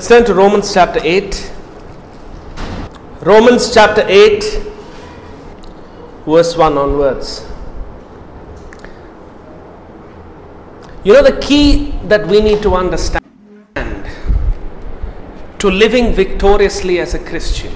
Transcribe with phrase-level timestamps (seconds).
[0.00, 1.52] Let's turn to Romans chapter 8.
[3.20, 4.42] Romans chapter 8,
[6.24, 7.46] verse 1 onwards.
[11.04, 13.22] You know, the key that we need to understand
[15.58, 17.74] to living victoriously as a Christian.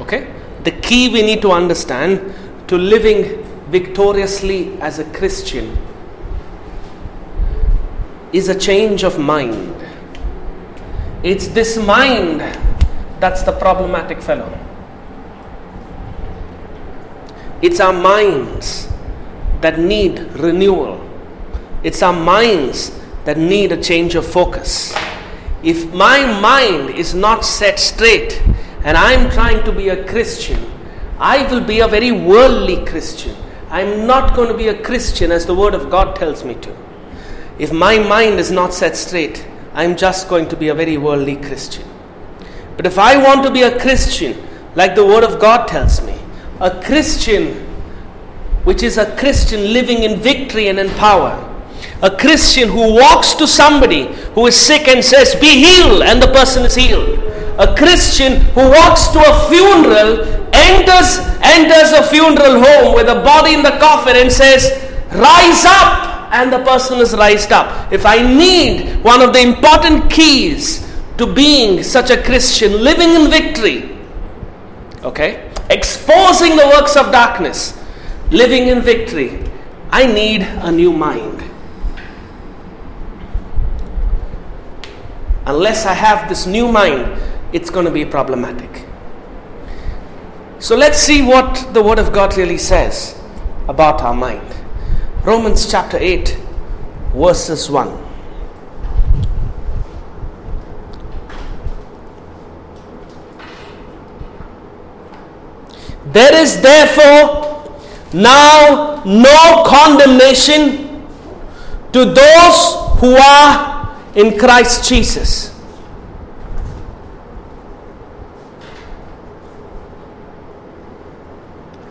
[0.00, 0.30] Okay?
[0.64, 2.34] The key we need to understand
[2.66, 5.74] to living victoriously as a Christian
[8.34, 9.77] is a change of mind.
[11.22, 12.40] It's this mind
[13.18, 14.56] that's the problematic fellow.
[17.60, 18.88] It's our minds
[19.60, 21.04] that need renewal.
[21.82, 24.94] It's our minds that need a change of focus.
[25.64, 28.40] If my mind is not set straight
[28.84, 30.70] and I'm trying to be a Christian,
[31.18, 33.34] I will be a very worldly Christian.
[33.70, 36.76] I'm not going to be a Christian as the Word of God tells me to.
[37.58, 39.44] If my mind is not set straight,
[39.78, 41.88] I'm just going to be a very worldly Christian.
[42.76, 44.36] But if I want to be a Christian,
[44.74, 46.18] like the Word of God tells me,
[46.58, 47.64] a Christian
[48.64, 51.30] which is a Christian living in victory and in power,
[52.02, 56.32] a Christian who walks to somebody who is sick and says, Be healed, and the
[56.32, 57.16] person is healed.
[57.60, 63.54] A Christian who walks to a funeral, enters, enters a funeral home with a body
[63.54, 64.72] in the coffin and says,
[65.12, 67.92] Rise up, and the person is raised up.
[67.92, 73.30] If I need one of the important keys to being such a Christian, living in
[73.30, 73.98] victory,
[75.02, 77.78] okay, exposing the works of darkness,
[78.30, 79.42] living in victory,
[79.90, 81.42] I need a new mind.
[85.46, 87.20] Unless I have this new mind,
[87.52, 88.84] it's going to be problematic.
[90.58, 93.18] So let's see what the Word of God really says
[93.68, 94.57] about our mind.
[95.24, 96.38] Romans chapter 8,
[97.14, 98.04] verses 1.
[106.12, 107.78] There is therefore
[108.12, 111.06] now no condemnation
[111.92, 115.54] to those who are in Christ Jesus.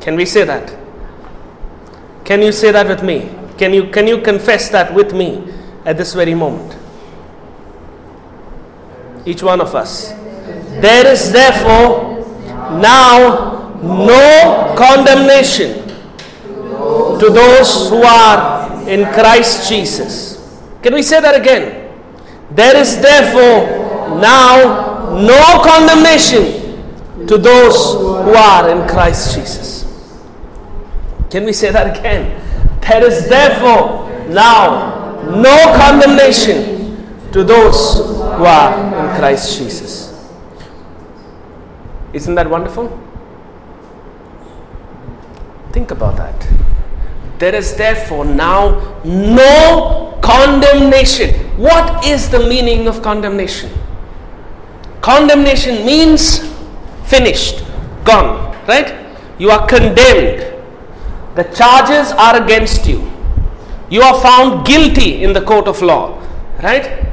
[0.02, 0.77] Can we say that?
[2.28, 3.32] Can you say that with me?
[3.58, 5.42] Can you, can you confess that with me
[5.86, 6.76] at this very moment?
[9.26, 10.10] Each one of us.
[10.82, 12.20] There is therefore
[12.82, 20.36] now no condemnation to those who are in Christ Jesus.
[20.84, 21.98] Can we say that again?
[22.52, 29.87] There is therefore now no condemnation to those who are in Christ Jesus.
[31.30, 32.42] Can we say that again?
[32.82, 40.32] There is therefore now no condemnation to those who are in Christ Jesus.
[42.14, 42.88] Isn't that wonderful?
[45.72, 46.48] Think about that.
[47.40, 51.34] There is therefore now no condemnation.
[51.58, 53.70] What is the meaning of condemnation?
[55.02, 56.40] Condemnation means
[57.06, 57.64] finished,
[58.04, 58.96] gone, right?
[59.38, 60.47] You are condemned.
[61.38, 63.12] The charges are against you.
[63.92, 66.20] You are found guilty in the court of law,
[66.64, 67.06] right?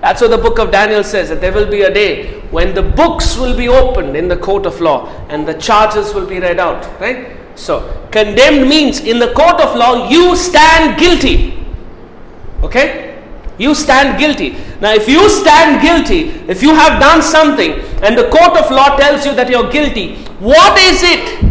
[0.00, 2.82] That's what the book of Daniel says that there will be a day when the
[2.82, 6.58] books will be opened in the court of law and the charges will be read
[6.58, 7.36] out, right?
[7.54, 11.56] So, condemned means in the court of law you stand guilty.
[12.64, 13.22] Okay?
[13.56, 14.56] You stand guilty.
[14.80, 17.72] Now, if you stand guilty, if you have done something
[18.02, 21.49] and the court of law tells you that you're guilty, what is it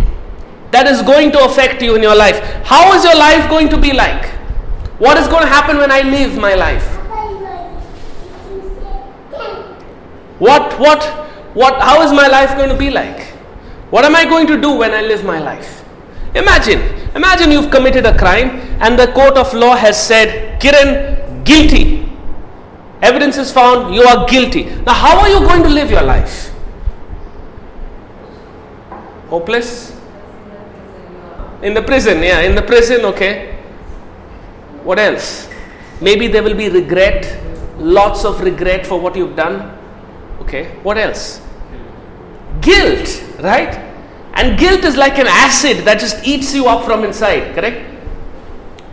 [0.72, 2.40] that is going to affect you in your life?
[2.64, 4.30] How is your life going to be like?
[5.00, 6.86] What is going to happen when I live my life?
[10.40, 11.04] What, what,
[11.54, 13.28] what, how is my life going to be like?
[13.90, 15.84] What am I going to do when I live my life?
[16.36, 16.80] Imagine,
[17.16, 22.08] imagine you've committed a crime and the court of law has said, Kiran, guilty.
[23.02, 24.66] Evidence is found, you are guilty.
[24.66, 26.54] Now, how are you going to live your life?
[29.30, 29.99] Hopeless?
[31.62, 33.58] In the prison, yeah, in the prison, okay.
[34.84, 35.50] What else?
[36.02, 37.38] Maybe there will be regret,
[37.78, 39.78] lots of regret for what you've done.
[40.42, 41.42] Okay, what else?
[42.62, 43.76] Guilt, right?
[44.34, 47.86] And guilt is like an acid that just eats you up from inside, correct?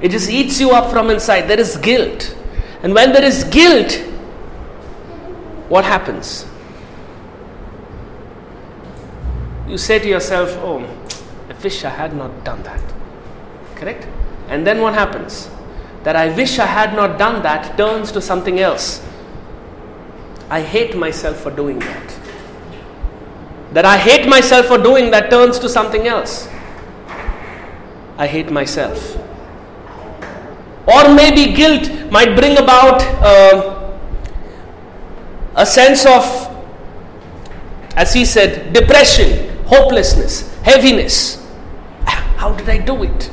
[0.02, 1.42] It just eats you up from inside.
[1.42, 2.36] There is guilt.
[2.82, 3.92] And when there is guilt,
[5.68, 6.46] what happens?
[9.68, 10.78] You say to yourself, Oh,
[11.66, 12.82] wish I had not done that.
[13.74, 14.06] Correct?
[14.48, 15.48] And then what happens?
[16.04, 19.04] That I wish I had not done that turns to something else.
[20.48, 22.18] I hate myself for doing that.
[23.72, 26.48] That I hate myself for doing that turns to something else.
[28.16, 29.16] I hate myself.
[30.86, 33.02] Or maybe guilt might bring about
[33.32, 33.98] uh,
[35.56, 36.22] a sense of,
[37.96, 41.45] as he said, depression, hopelessness, heaviness.
[42.06, 43.24] How did I do it?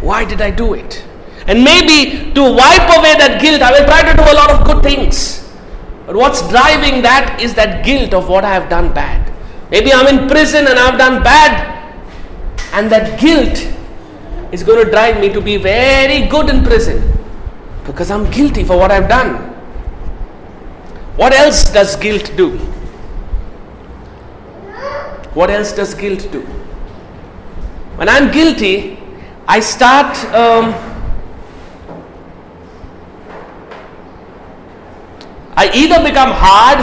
[0.00, 1.04] Why did I do it?
[1.46, 4.66] And maybe to wipe away that guilt, I will try to do a lot of
[4.66, 5.50] good things.
[6.06, 9.32] But what's driving that is that guilt of what I have done bad.
[9.70, 11.92] Maybe I'm in prison and I've done bad,
[12.72, 13.58] and that guilt
[14.52, 17.12] is going to drive me to be very good in prison
[17.84, 19.36] because I'm guilty for what I've done.
[21.16, 22.56] What else does guilt do?
[25.34, 26.57] What else does guilt do?
[27.98, 28.96] When I'm guilty,
[29.48, 30.16] I start.
[30.32, 30.72] Um,
[35.56, 36.78] I either become hard,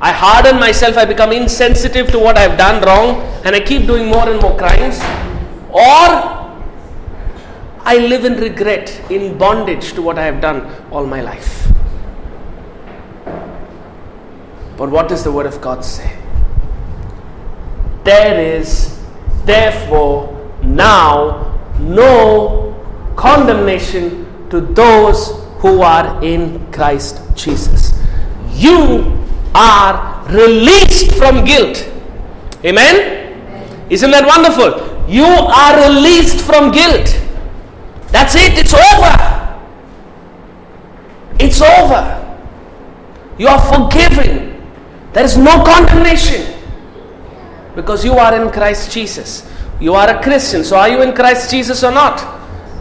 [0.00, 4.06] I harden myself, I become insensitive to what I've done wrong, and I keep doing
[4.06, 5.00] more and more crimes,
[5.70, 6.06] or
[7.82, 11.66] I live in regret, in bondage to what I have done all my life.
[14.76, 16.16] But what does the Word of God say?
[18.06, 19.02] There is
[19.46, 20.30] therefore
[20.62, 22.72] now no
[23.16, 28.00] condemnation to those who are in Christ Jesus.
[28.52, 29.12] You
[29.56, 31.90] are released from guilt.
[32.64, 33.90] Amen?
[33.90, 35.10] Isn't that wonderful?
[35.10, 37.20] You are released from guilt.
[38.12, 39.60] That's it, it's over.
[41.40, 42.22] It's over.
[43.36, 44.64] You are forgiven.
[45.12, 46.55] There is no condemnation
[47.76, 49.48] because you are in Christ Jesus.
[49.78, 50.64] You are a Christian.
[50.64, 52.18] So, are you in Christ Jesus or not?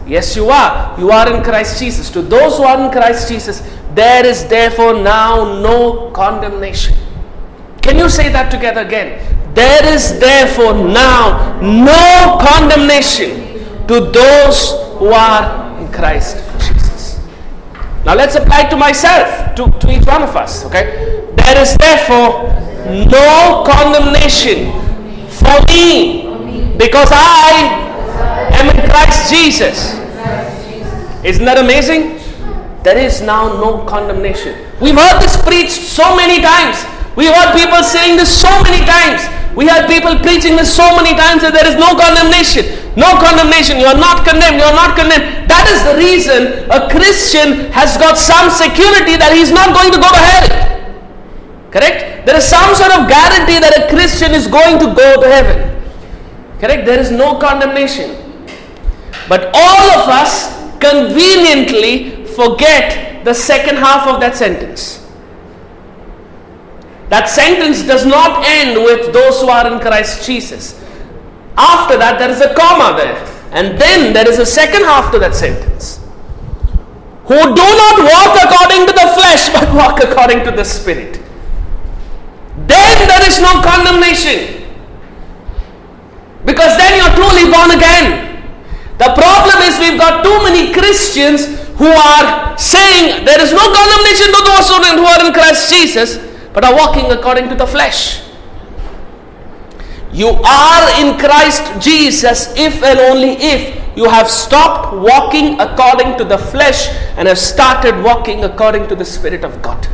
[0.08, 0.98] Yes, you are.
[1.00, 2.10] You are in Christ Jesus.
[2.12, 3.62] To those who are in Christ Jesus,
[3.94, 6.96] there is therefore now no condemnation.
[7.82, 9.20] Can you say that together again?
[9.54, 17.20] There is therefore now no condemnation to those who are in Christ Jesus.
[18.06, 21.26] Now let's apply to myself, to, to each one of us, okay?
[21.36, 22.52] There is therefore
[23.10, 24.85] no condemnation
[25.46, 29.94] for me because I am in Christ Jesus.
[31.24, 32.22] Isn't that amazing?
[32.84, 34.54] There is now no condemnation.
[34.80, 36.78] We've heard this preached so many times.
[37.18, 39.26] We've heard people saying this so many times.
[39.56, 42.94] We heard people preaching this so many times that there is no condemnation.
[43.00, 43.80] No condemnation.
[43.80, 44.60] You are not condemned.
[44.60, 45.50] You are not condemned.
[45.50, 50.00] That is the reason a Christian has got some security that he's not going to
[50.00, 50.48] go to hell.
[51.72, 52.15] Correct?
[52.26, 55.72] There is some sort of guarantee that a Christian is going to go to heaven.
[56.60, 56.86] Correct?
[56.86, 58.18] There is no condemnation.
[59.30, 65.06] But all of us conveniently forget the second half of that sentence.
[67.10, 70.74] That sentence does not end with those who are in Christ Jesus.
[71.58, 73.16] After that, there is a comma there.
[73.52, 76.02] And then there is a second half to that sentence.
[77.26, 81.22] Who do not walk according to the flesh, but walk according to the Spirit.
[82.68, 84.64] Then there is no condemnation.
[86.46, 88.44] Because then you're truly born again.
[88.98, 94.32] The problem is we've got too many Christians who are saying there is no condemnation
[94.32, 96.18] to those who are in Christ Jesus,
[96.54, 98.24] but are walking according to the flesh.
[100.14, 106.24] You are in Christ Jesus if and only if you have stopped walking according to
[106.24, 109.86] the flesh and have started walking according to the Spirit of God.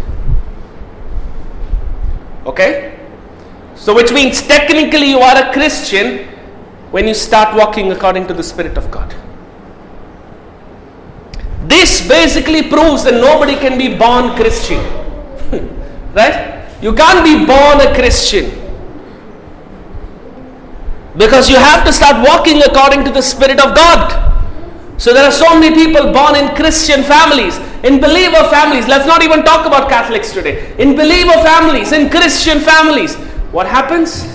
[2.46, 2.98] Okay?
[3.76, 6.28] So, which means technically you are a Christian
[6.92, 9.16] when you start walking according to the Spirit of God.
[11.64, 14.84] This basically proves that nobody can be born Christian.
[16.14, 16.68] right?
[16.82, 18.58] You can't be born a Christian.
[21.16, 24.31] Because you have to start walking according to the Spirit of God.
[25.02, 28.88] So there are so many people born in Christian families, in believer families.
[28.88, 30.76] Let's not even talk about Catholics today.
[30.78, 33.16] In believer families, in Christian families.
[33.52, 34.28] What happens?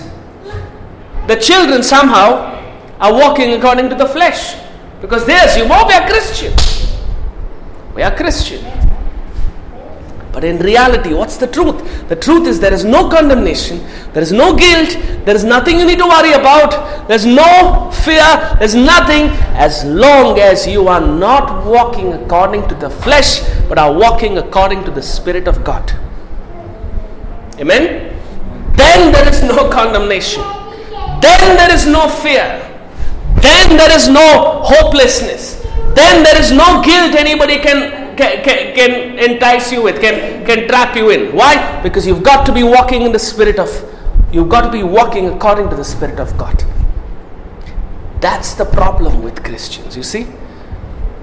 [1.27, 2.53] The children somehow
[2.99, 4.61] are walking according to the flesh.
[4.99, 6.53] Because they assume, oh, we are Christian.
[7.95, 8.65] We are Christian.
[10.37, 12.09] But in reality, what's the truth?
[12.09, 15.85] The truth is there is no condemnation, there is no guilt, there is nothing you
[15.87, 21.65] need to worry about, there's no fear, there's nothing as long as you are not
[21.65, 25.91] walking according to the flesh, but are walking according to the Spirit of God.
[27.57, 28.15] Amen?
[28.75, 30.43] Then there is no condemnation,
[31.19, 32.61] then there is no fear,
[33.41, 35.65] then there is no hopelessness,
[35.95, 40.67] then there is no guilt anybody can can, can, can entice you with, can, can
[40.67, 41.35] trap you in.
[41.35, 41.81] Why?
[41.81, 43.69] Because you've got to be walking in the spirit of,
[44.31, 46.63] you've got to be walking according to the spirit of God.
[48.19, 50.27] That's the problem with Christians, you see.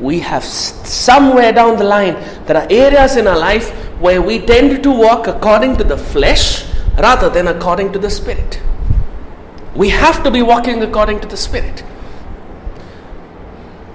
[0.01, 2.15] We have somewhere down the line,
[2.47, 3.71] there are areas in our life
[4.01, 6.65] where we tend to walk according to the flesh
[6.99, 8.61] rather than according to the spirit.
[9.75, 11.83] We have to be walking according to the spirit.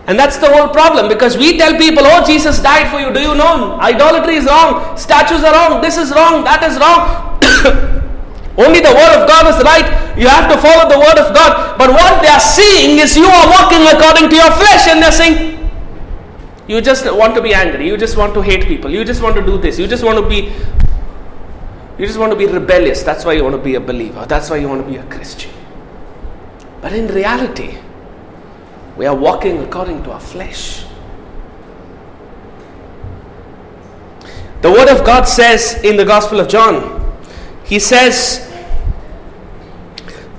[0.09, 3.13] And that's the whole problem because we tell people, oh, Jesus died for you.
[3.13, 3.77] Do you know?
[3.77, 4.97] Idolatry is wrong.
[4.97, 5.85] Statues are wrong.
[5.85, 6.43] This is wrong.
[6.49, 7.37] That is wrong.
[8.57, 9.85] Only the word of God is right.
[10.17, 11.77] You have to follow the word of God.
[11.77, 15.13] But what they are seeing is you are walking according to your flesh, and they're
[15.13, 15.69] saying,
[16.67, 17.85] you just want to be angry.
[17.85, 18.89] You just want to hate people.
[18.89, 19.77] You just want to do this.
[19.77, 20.51] You just want to be.
[21.99, 23.03] You just want to be rebellious.
[23.03, 24.25] That's why you want to be a believer.
[24.25, 25.51] That's why you want to be a Christian.
[26.81, 27.77] But in reality,
[28.99, 30.83] we are walking according to our flesh.
[34.61, 37.17] The Word of God says in the Gospel of John,
[37.63, 38.45] He says,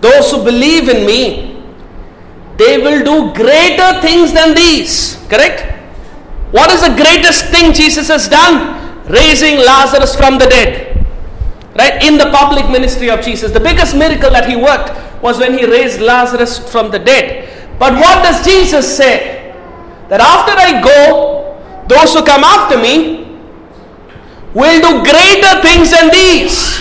[0.02, 1.64] those who believe in me,
[2.58, 5.16] they will do greater things than these.
[5.30, 5.62] Correct?
[6.52, 9.08] What is the greatest thing Jesus has done?
[9.10, 11.06] Raising Lazarus from the dead.
[11.74, 12.02] Right?
[12.02, 13.52] In the public ministry of Jesus.
[13.52, 17.46] The biggest miracle that he worked was when he raised Lazarus from the dead.
[17.80, 19.56] But what does Jesus say?
[20.12, 21.56] That after I go,
[21.88, 23.24] those who come after me
[24.52, 26.76] will do greater things than these.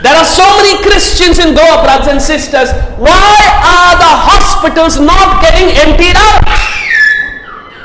[0.00, 2.72] There are so many Christians in Goa, brothers and sisters.
[2.96, 6.40] Why are the hospitals not getting emptied out?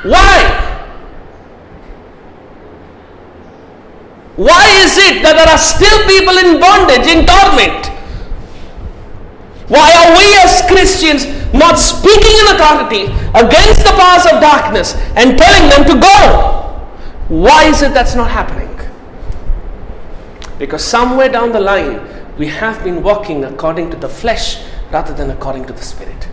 [0.08, 0.64] Why?
[4.38, 7.93] Why is it that there are still people in bondage, in torment?
[9.68, 13.04] Why are we as Christians not speaking in authority
[13.34, 16.64] against the powers of darkness and telling them to go?
[17.30, 18.70] Why is it that's not happening?
[20.60, 22.02] Because somewhere down the line,
[22.38, 26.28] we have been walking according to the flesh rather than according to the spirit.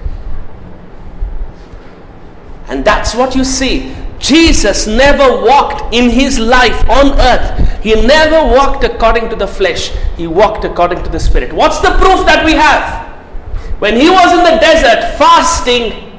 [2.69, 3.95] And that's what you see.
[4.19, 7.83] Jesus never walked in his life on earth.
[7.83, 9.91] He never walked according to the flesh.
[10.17, 11.53] He walked according to the spirit.
[11.53, 13.00] What's the proof that we have?
[13.81, 16.13] When he was in the desert fasting,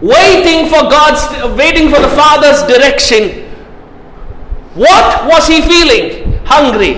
[0.00, 1.26] waiting for God's
[1.58, 3.50] waiting for the Father's direction,
[4.74, 6.38] what was he feeling?
[6.46, 6.94] Hungry.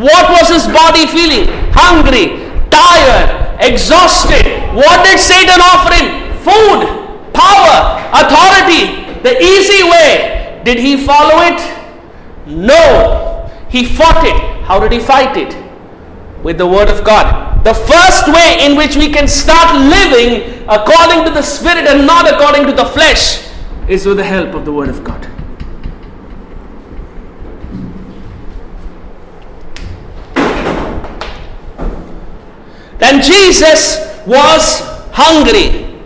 [0.00, 1.48] What was his body feeling?
[1.72, 4.44] Hungry, tired, exhausted.
[4.74, 6.08] What did Satan offer him?
[6.40, 10.62] Food, power, authority, the easy way.
[10.64, 11.60] Did he follow it?
[12.46, 13.50] No.
[13.68, 14.64] He fought it.
[14.64, 15.56] How did he fight it?
[16.42, 17.47] With the Word of God.
[17.64, 22.32] The first way in which we can start living according to the Spirit and not
[22.32, 23.46] according to the flesh
[23.88, 25.22] is with the help of the Word of God.
[32.98, 33.96] Then Jesus
[34.26, 34.80] was
[35.12, 36.00] hungry,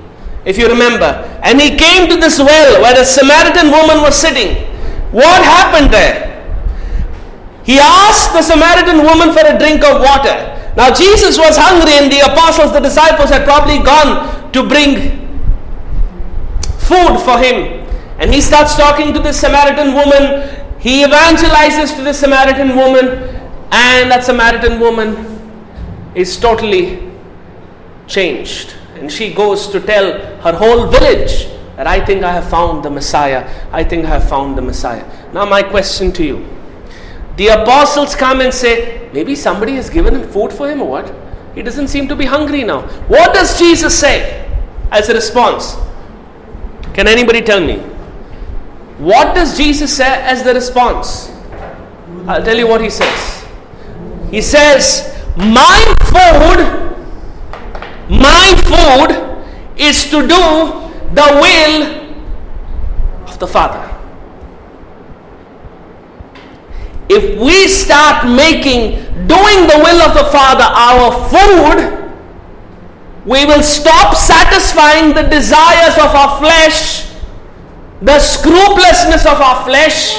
[0.45, 4.67] if you remember, and he came to this well where the Samaritan woman was sitting.
[5.11, 6.31] What happened there?
[7.65, 10.62] He asked the Samaritan woman for a drink of water.
[10.77, 15.21] Now, Jesus was hungry, and the apostles, the disciples, had probably gone to bring
[16.79, 17.87] food for him.
[18.19, 20.49] And he starts talking to the Samaritan woman.
[20.79, 23.07] He evangelizes to the Samaritan woman,
[23.71, 25.41] and that Samaritan woman
[26.15, 27.11] is totally
[28.07, 28.75] changed.
[28.95, 30.13] And she goes to tell
[30.43, 33.49] her whole village that I think I have found the Messiah.
[33.73, 35.05] I think I have found the Messiah.
[35.33, 36.47] Now, my question to you
[37.37, 41.15] the apostles come and say, maybe somebody has given him food for him or what?
[41.55, 42.83] He doesn't seem to be hungry now.
[43.09, 44.49] What does Jesus say
[44.91, 45.77] as a response?
[46.95, 47.79] Can anybody tell me?
[48.99, 51.31] What does Jesus say as the response?
[52.27, 53.45] I'll tell you what he says.
[54.31, 56.61] He says, my food,
[58.09, 60.43] my food is to do
[61.15, 61.83] the will
[63.29, 63.92] of the Father.
[67.15, 68.97] If we start making
[69.29, 72.01] doing the will of the Father our food,
[73.27, 77.13] we will stop satisfying the desires of our flesh,
[78.01, 80.17] the scrupulousness of our flesh,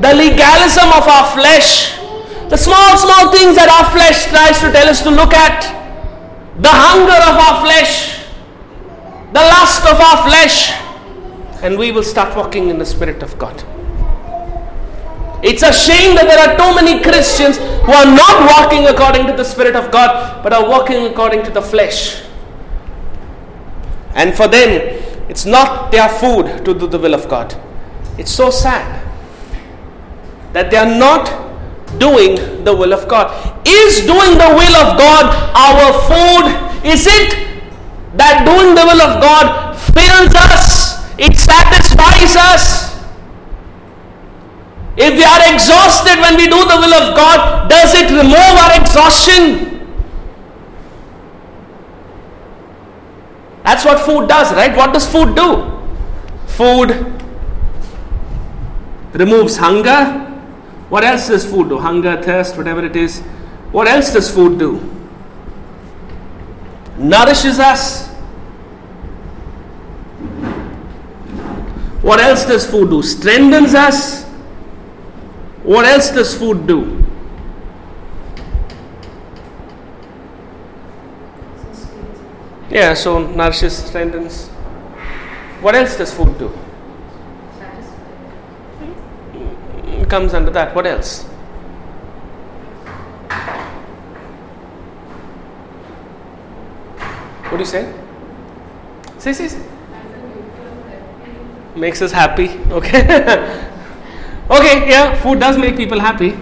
[0.00, 2.00] the legalism of our flesh,
[2.48, 5.68] the small, small things that our flesh tries to tell us to look at,
[6.58, 8.24] the hunger of our flesh,
[9.36, 10.72] the lust of our flesh,
[11.62, 13.75] and we will start walking in the Spirit of God.
[15.42, 19.32] It's a shame that there are too many Christians who are not walking according to
[19.32, 22.22] the Spirit of God, but are walking according to the flesh.
[24.14, 27.54] And for them, it's not their food to do the will of God,
[28.16, 29.04] It's so sad
[30.54, 31.28] that they are not
[31.98, 33.28] doing the will of God.
[33.66, 36.86] Is doing the will of God our food?
[36.86, 37.60] Is it
[38.16, 41.04] that doing the will of God fills us?
[41.18, 42.85] It satisfies us?
[44.96, 48.80] If we are exhausted when we do the will of God, does it remove our
[48.80, 49.76] exhaustion?
[53.62, 54.74] That's what food does, right?
[54.74, 55.70] What does food do?
[56.46, 56.90] Food
[59.12, 60.22] removes hunger.
[60.88, 61.78] What else does food do?
[61.78, 63.20] Hunger, thirst, whatever it is.
[63.72, 64.80] What else does food do?
[66.96, 68.06] Nourishes us.
[72.02, 73.02] What else does food do?
[73.02, 74.25] Strengthens us.
[75.66, 77.04] What else does food do?
[82.70, 84.46] Yeah, so nourishes, strengthens.
[85.60, 86.46] What else does food do?
[88.78, 90.72] Hmm, it comes under that.
[90.72, 91.24] What else?
[97.42, 97.92] What do you say?
[99.18, 99.66] Say, say, say.
[101.74, 102.50] Makes us happy.
[102.70, 103.62] Okay.
[104.50, 106.34] okay, yeah, food does make people happy.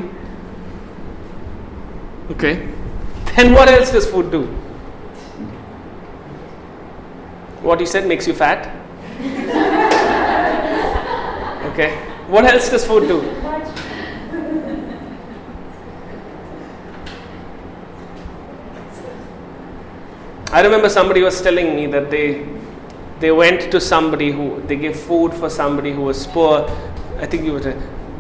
[2.31, 2.69] Okay.
[3.37, 4.47] Then what else does food do?
[7.63, 8.67] What you said makes you fat?
[11.73, 11.97] okay.
[12.29, 13.21] What else does food do?
[20.53, 22.47] I remember somebody was telling me that they
[23.19, 26.69] they went to somebody who they gave food for somebody who was poor.
[27.19, 27.61] I think you were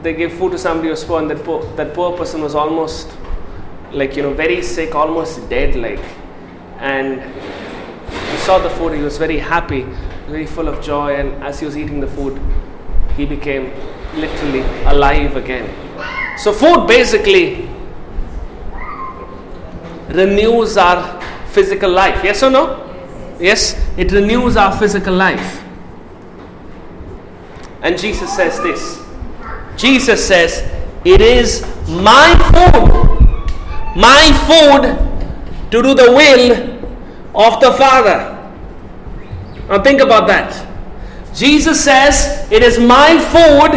[0.04, 2.54] they gave food to somebody who was poor, and that poor, that poor person was
[2.54, 3.10] almost
[3.90, 6.04] like you know very sick, almost dead, like,
[6.78, 7.22] and
[8.30, 8.92] he saw the food.
[8.92, 9.86] He was very happy,
[10.26, 12.38] very full of joy, and as he was eating the food,
[13.16, 13.72] he became
[14.14, 15.66] literally alive again.
[16.36, 17.66] So food basically
[20.08, 22.22] renews our physical life.
[22.22, 22.80] Yes or no?
[23.40, 25.62] Yes, it renews our physical life.
[27.80, 29.03] And Jesus says this
[29.76, 30.62] Jesus says,
[31.04, 36.74] It is my food, my food to do the will
[37.34, 38.30] of the Father.
[39.68, 40.54] Now think about that.
[41.34, 43.72] Jesus says, It is my food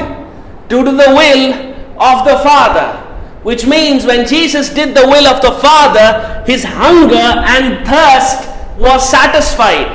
[0.69, 3.03] to do the will of the Father.
[3.43, 9.09] Which means when Jesus did the will of the Father, his hunger and thirst was
[9.09, 9.87] satisfied.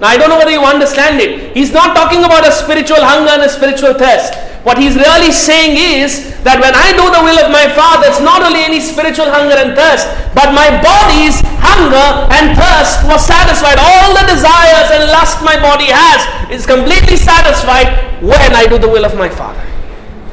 [0.00, 1.56] Now, I don't know whether you understand it.
[1.56, 4.34] He's not talking about a spiritual hunger and a spiritual thirst.
[4.68, 8.20] What he's really saying is that when I do the will of my Father, it's
[8.20, 10.04] not only any spiritual hunger and thirst,
[10.36, 13.80] but my body's hunger and thirst was satisfied.
[13.80, 16.20] All the desires and lust my body has
[16.52, 19.64] is completely satisfied when I do the will of my Father.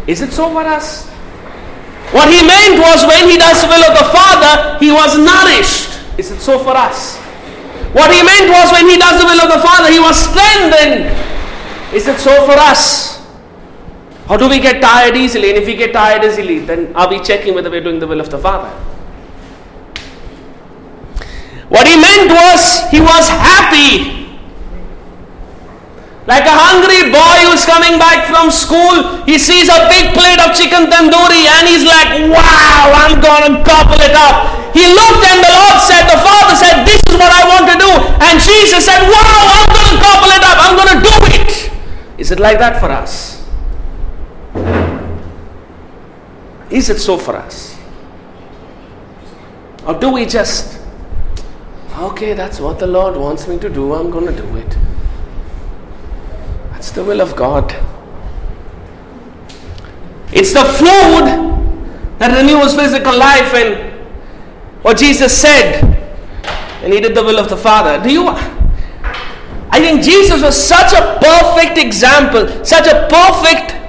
[0.04, 1.08] Is it so for us?
[2.12, 5.96] What he meant was when he does the will of the Father, he was nourished.
[6.20, 7.16] Is it so for us?
[7.96, 11.08] What he meant was when he does the will of the Father, he was strengthened.
[11.96, 13.15] Is it so for us?
[14.30, 15.50] Or do we get tired easily?
[15.50, 18.20] And if we get tired easily, then are we checking whether we're doing the will
[18.20, 18.74] of the Father?
[21.70, 24.26] What he meant was he was happy.
[26.26, 30.58] Like a hungry boy who's coming back from school, he sees a big plate of
[30.58, 34.74] chicken tandoori and he's like, wow, I'm gonna gobble it up.
[34.74, 37.78] He looked and the Lord said, the Father said, this is what I want to
[37.78, 37.92] do.
[38.26, 41.72] And Jesus said, wow, I'm gonna gobble it up, I'm gonna do it.
[42.18, 43.35] Is it like that for us?
[46.70, 47.78] Is it so for us?
[49.86, 50.80] Or do we just,
[51.98, 54.78] okay, that's what the Lord wants me to do, I'm going to do it.
[56.72, 57.72] That's the will of God.
[60.32, 61.56] It's the food
[62.20, 63.94] that renews physical life and
[64.84, 65.84] what Jesus said
[66.84, 68.02] and he did the will of the Father.
[68.04, 73.85] Do you I think Jesus was such a perfect example, such a perfect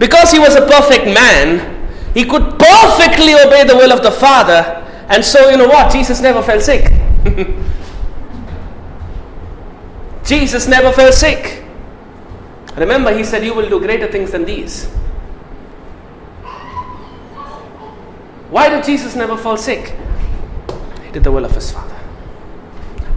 [0.00, 1.76] because he was a perfect man,
[2.14, 4.82] he could perfectly obey the will of the Father.
[5.10, 5.92] And so, you know what?
[5.92, 6.90] Jesus never fell sick.
[10.24, 11.62] Jesus never fell sick.
[12.76, 14.86] Remember, he said, You will do greater things than these.
[18.48, 19.94] Why did Jesus never fall sick?
[21.04, 21.96] He did the will of his Father.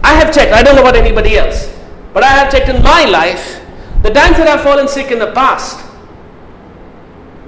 [0.02, 1.74] I have checked, I don't know about anybody else,
[2.12, 3.64] but I have checked in my life
[4.02, 5.93] the times that I've fallen sick in the past.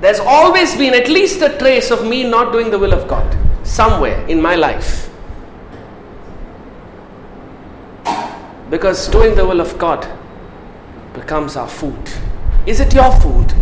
[0.07, 3.27] There's always been at least a trace of me not doing the will of God
[3.66, 5.11] somewhere in my life.
[8.71, 10.07] Because doing the will of God
[11.12, 11.99] becomes our food.
[12.66, 13.53] Is it your food?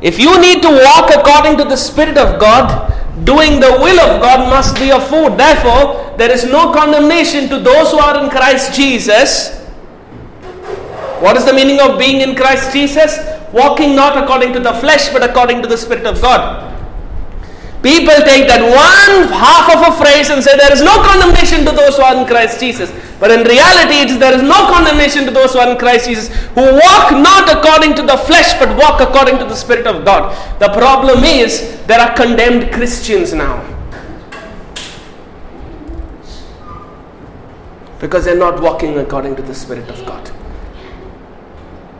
[0.00, 4.22] If you need to walk according to the Spirit of God, doing the will of
[4.22, 5.36] God must be your food.
[5.36, 9.58] Therefore, there is no condemnation to those who are in Christ Jesus.
[11.18, 13.31] What is the meaning of being in Christ Jesus?
[13.52, 16.72] Walking not according to the flesh, but according to the Spirit of God.
[17.82, 21.72] People take that one half of a phrase and say there is no condemnation to
[21.74, 22.94] those who are in Christ Jesus.
[23.18, 26.08] But in reality, it is there is no condemnation to those who are in Christ
[26.08, 30.04] Jesus who walk not according to the flesh but walk according to the Spirit of
[30.04, 30.30] God.
[30.60, 33.68] The problem is there are condemned Christians now.
[37.98, 40.31] Because they're not walking according to the Spirit of God.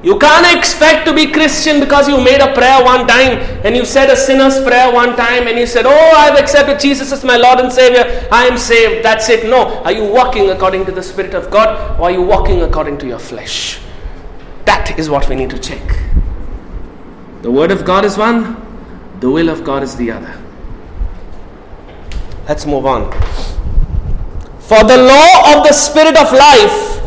[0.03, 3.85] You can't expect to be Christian because you made a prayer one time and you
[3.85, 7.37] said a sinner's prayer one time and you said, Oh, I've accepted Jesus as my
[7.37, 8.27] Lord and Savior.
[8.33, 9.05] I am saved.
[9.05, 9.49] That's it.
[9.49, 9.81] No.
[9.85, 13.07] Are you walking according to the Spirit of God or are you walking according to
[13.07, 13.81] your flesh?
[14.65, 16.01] That is what we need to check.
[17.43, 18.57] The Word of God is one,
[19.21, 20.37] the will of God is the other.
[22.49, 23.13] Let's move on.
[24.61, 27.02] For the law of the Spirit of life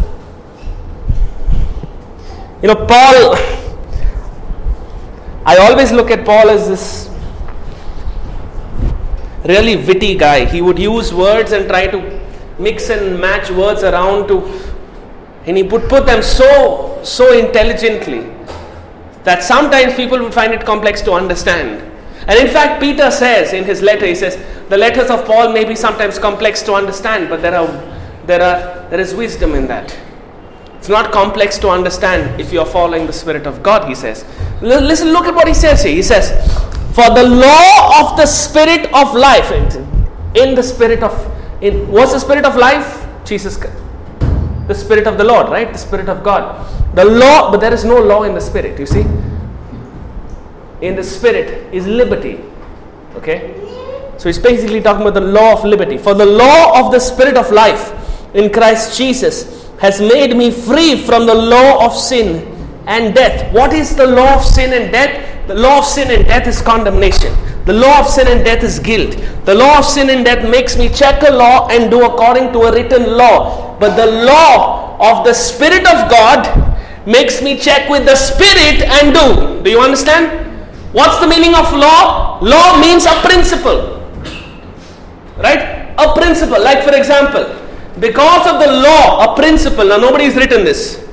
[2.61, 3.35] you know, Paul,
[5.45, 7.09] I always look at Paul as this
[9.45, 10.45] really witty guy.
[10.45, 12.21] He would use words and try to
[12.57, 14.41] mix and match words around to,
[15.45, 18.31] and he would put them so, so intelligently
[19.23, 21.81] that sometimes people would find it complex to understand.
[22.27, 24.37] And in fact, Peter says in his letter, he says,
[24.69, 27.67] the letters of Paul may be sometimes complex to understand, but there are
[28.25, 29.95] there are there is wisdom in that.
[30.85, 34.23] It's not complex to understand if you're following the Spirit of God, he says.
[34.61, 35.95] L- listen, look at what he says here.
[35.95, 36.29] He says,
[36.93, 39.49] For the law of the Spirit of life,
[40.35, 41.11] in the Spirit of,
[41.59, 43.03] in, what's the Spirit of life?
[43.25, 45.73] Jesus, the Spirit of the Lord, right?
[45.73, 46.63] The Spirit of God.
[46.93, 49.07] The law, but there is no law in the Spirit, you see.
[50.81, 52.41] In the Spirit is liberty.
[53.15, 53.55] Okay?
[54.19, 55.97] So he's basically talking about the law of liberty.
[55.97, 57.91] For the law of the Spirit of life
[58.35, 62.51] in Christ Jesus has made me free from the law of sin
[62.87, 63.53] and death.
[63.53, 65.47] What is the law of sin and death?
[65.47, 67.33] The law of sin and death is condemnation.
[67.65, 69.17] The law of sin and death is guilt.
[69.45, 72.59] The law of sin and death makes me check a law and do according to
[72.61, 73.77] a written law.
[73.79, 76.45] But the law of the Spirit of God
[77.07, 79.63] makes me check with the Spirit and do.
[79.63, 80.45] Do you understand?
[80.93, 82.39] What's the meaning of law?
[82.41, 83.99] Law means a principle.
[85.37, 85.93] Right?
[85.97, 86.61] A principle.
[86.61, 87.64] Like, for example,
[87.99, 91.07] because of the law, a principle, now nobody has written this,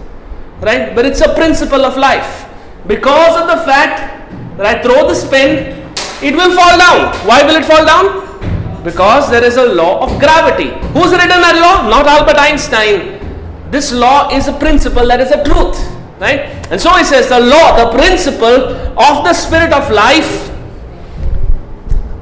[0.61, 0.95] right?
[0.95, 2.49] But it's a principle of life.
[2.87, 5.79] Because of the fact that I throw this pen,
[6.23, 7.15] it will fall down.
[7.27, 8.83] Why will it fall down?
[8.83, 10.71] Because there is a law of gravity.
[10.91, 11.89] Who's written that law?
[11.89, 13.21] Not Albert Einstein.
[13.71, 15.79] This law is a principle that is a truth,
[16.19, 16.41] right?
[16.71, 20.51] And so he says the law, the principle of the spirit of life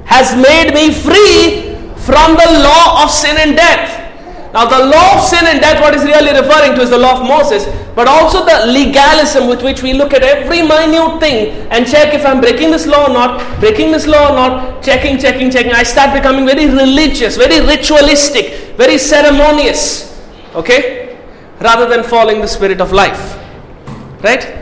[0.04, 4.09] has made me free from the law of sin and death.
[4.52, 7.20] Now, the law of sin and death, what is really referring to is the law
[7.20, 11.86] of Moses, but also the legalism with which we look at every minute thing and
[11.86, 15.52] check if I'm breaking this law or not, breaking this law or not, checking, checking,
[15.52, 15.72] checking.
[15.72, 20.20] I start becoming very religious, very ritualistic, very ceremonious,
[20.56, 21.16] okay,
[21.60, 23.38] rather than following the spirit of life,
[24.24, 24.56] right?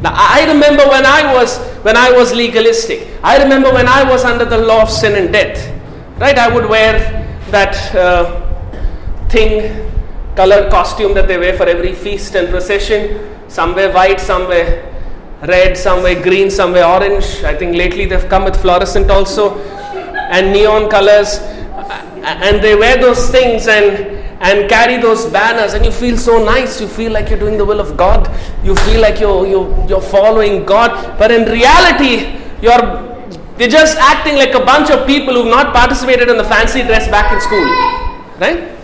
[0.00, 3.06] Now, I remember when I was when I was legalistic.
[3.22, 5.72] I remember when I was under the law of sin and death,
[6.18, 6.38] right?
[6.38, 6.98] I would wear
[7.50, 7.94] that.
[7.94, 8.45] Uh,
[9.28, 9.90] thing,
[10.34, 13.30] color costume that they wear for every feast and procession.
[13.48, 14.92] Some wear white, some wear
[15.42, 17.42] red, some wear green, some wear orange.
[17.44, 21.38] I think lately they've come with fluorescent also, and neon colors.
[22.22, 26.78] And they wear those things and and carry those banners and you feel so nice
[26.78, 28.28] you feel like you're doing the will of god
[28.62, 32.84] you feel like you're you're, you're following god but in reality you're
[33.58, 37.08] you're just acting like a bunch of people who've not participated in the fancy dress
[37.08, 37.64] back in school
[38.38, 38.75] right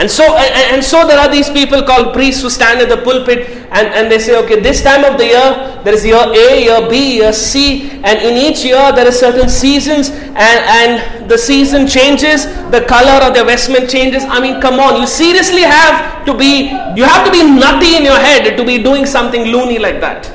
[0.00, 3.50] and so, and, so there are these people called priests who stand at the pulpit
[3.70, 6.88] and, and they say, okay, this time of the year, there is year A, year
[6.88, 11.86] B, year C, and in each year there are certain seasons and, and the season
[11.86, 14.24] changes, the color of the vestment changes.
[14.24, 18.04] I mean, come on, you seriously have to be, you have to be nutty in
[18.04, 20.32] your head to be doing something loony like that.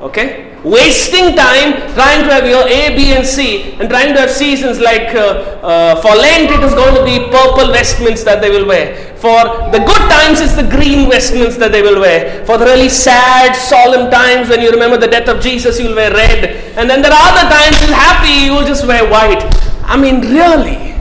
[0.00, 0.49] Okay?
[0.64, 4.78] Wasting time trying to have your A, B, and C, and trying to have seasons
[4.78, 8.66] like uh, uh, for Lent it is going to be purple vestments that they will
[8.66, 9.16] wear.
[9.16, 12.44] For the good times it's the green vestments that they will wear.
[12.46, 15.96] For the really sad, solemn times when you remember the death of Jesus, you will
[15.96, 16.76] wear red.
[16.76, 19.44] And then there are other times you're happy, you will just wear white.
[19.84, 20.92] I mean, really.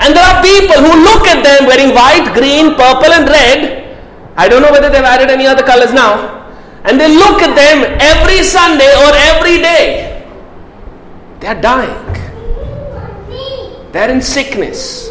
[0.00, 3.80] And there are people who look at them wearing white, green, purple, and red
[4.40, 6.39] I don't know whether they've added any other colors now.
[6.84, 10.26] And they look at them every Sunday or every day.
[11.40, 12.06] They're dying.
[13.92, 15.10] They're in sickness.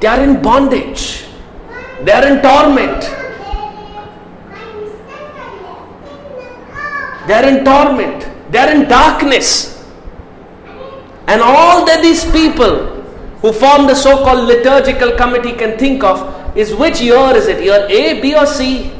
[0.00, 1.24] They're in bondage.
[2.02, 3.02] They're in torment.
[7.26, 8.28] They're in torment.
[8.52, 9.84] They're in darkness.
[11.26, 12.86] And all that these people
[13.40, 17.62] who form the so called liturgical committee can think of is which year is it?
[17.62, 18.92] Year A, B, or C?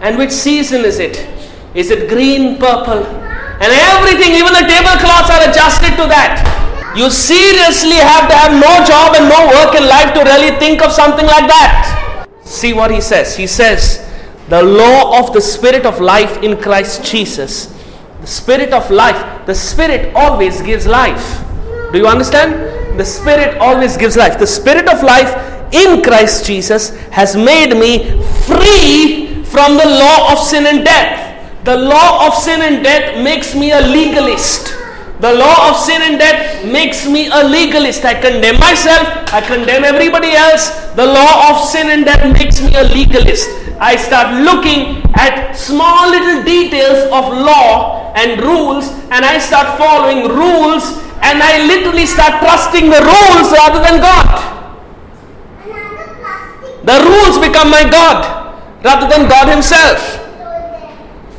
[0.00, 1.26] And which season is it?
[1.74, 3.04] Is it green, purple?
[3.04, 6.94] And everything, even the tablecloths are adjusted to that.
[6.96, 10.82] You seriously have to have no job and no work in life to really think
[10.82, 12.26] of something like that.
[12.42, 13.36] See what he says.
[13.36, 14.08] He says,
[14.48, 17.66] the law of the Spirit of life in Christ Jesus.
[18.20, 19.46] The Spirit of life.
[19.46, 21.44] The Spirit always gives life.
[21.92, 22.98] Do you understand?
[22.98, 24.38] The Spirit always gives life.
[24.38, 25.34] The Spirit of life
[25.74, 31.64] in Christ Jesus has made me free from the law of sin and death.
[31.64, 34.74] The law of sin and death makes me a legalist.
[35.20, 38.04] The law of sin and death makes me a legalist.
[38.04, 39.02] I condemn myself,
[39.34, 40.70] I condemn everybody else.
[40.94, 43.48] The law of sin and death makes me a legalist.
[43.80, 50.28] I start looking at small little details of law and rules, and I start following
[50.28, 54.54] rules, and I literally start trusting the rules rather than God.
[56.84, 58.37] The rules become my God
[58.82, 60.24] rather than God Himself.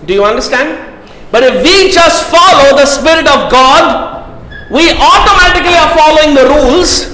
[0.06, 0.90] Do you understand?
[1.32, 4.26] But if we just follow the Spirit of God,
[4.72, 7.10] we automatically are following the rules.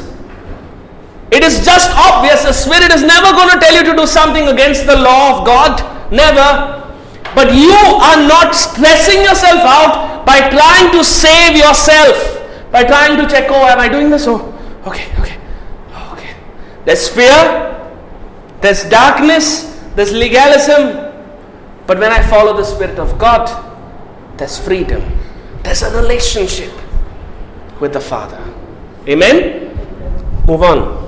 [1.31, 4.47] It is just obvious the Spirit is never going to tell you to do something
[4.47, 5.83] against the law of God.
[6.11, 6.83] Never.
[7.35, 12.41] But you are not stressing yourself out by trying to save yourself.
[12.71, 14.25] By trying to check, oh, am I doing this?
[14.27, 14.53] Oh,
[14.87, 15.37] okay, okay,
[15.91, 16.35] oh, okay.
[16.85, 17.91] There's fear,
[18.61, 21.13] there's darkness, there's legalism.
[21.87, 23.47] But when I follow the Spirit of God,
[24.37, 25.01] there's freedom,
[25.63, 26.73] there's a relationship
[27.79, 28.41] with the Father.
[29.07, 29.69] Amen?
[30.47, 31.05] Move on.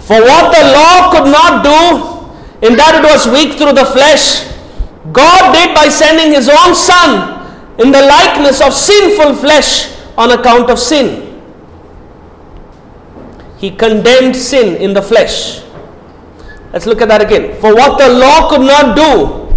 [0.00, 4.46] For what the law could not do, in that it was weak through the flesh,
[5.12, 7.44] God did by sending His own Son
[7.78, 11.42] in the likeness of sinful flesh on account of sin.
[13.58, 15.65] He condemned sin in the flesh.
[16.76, 17.58] Let's look at that again.
[17.58, 19.48] For what the law could not do,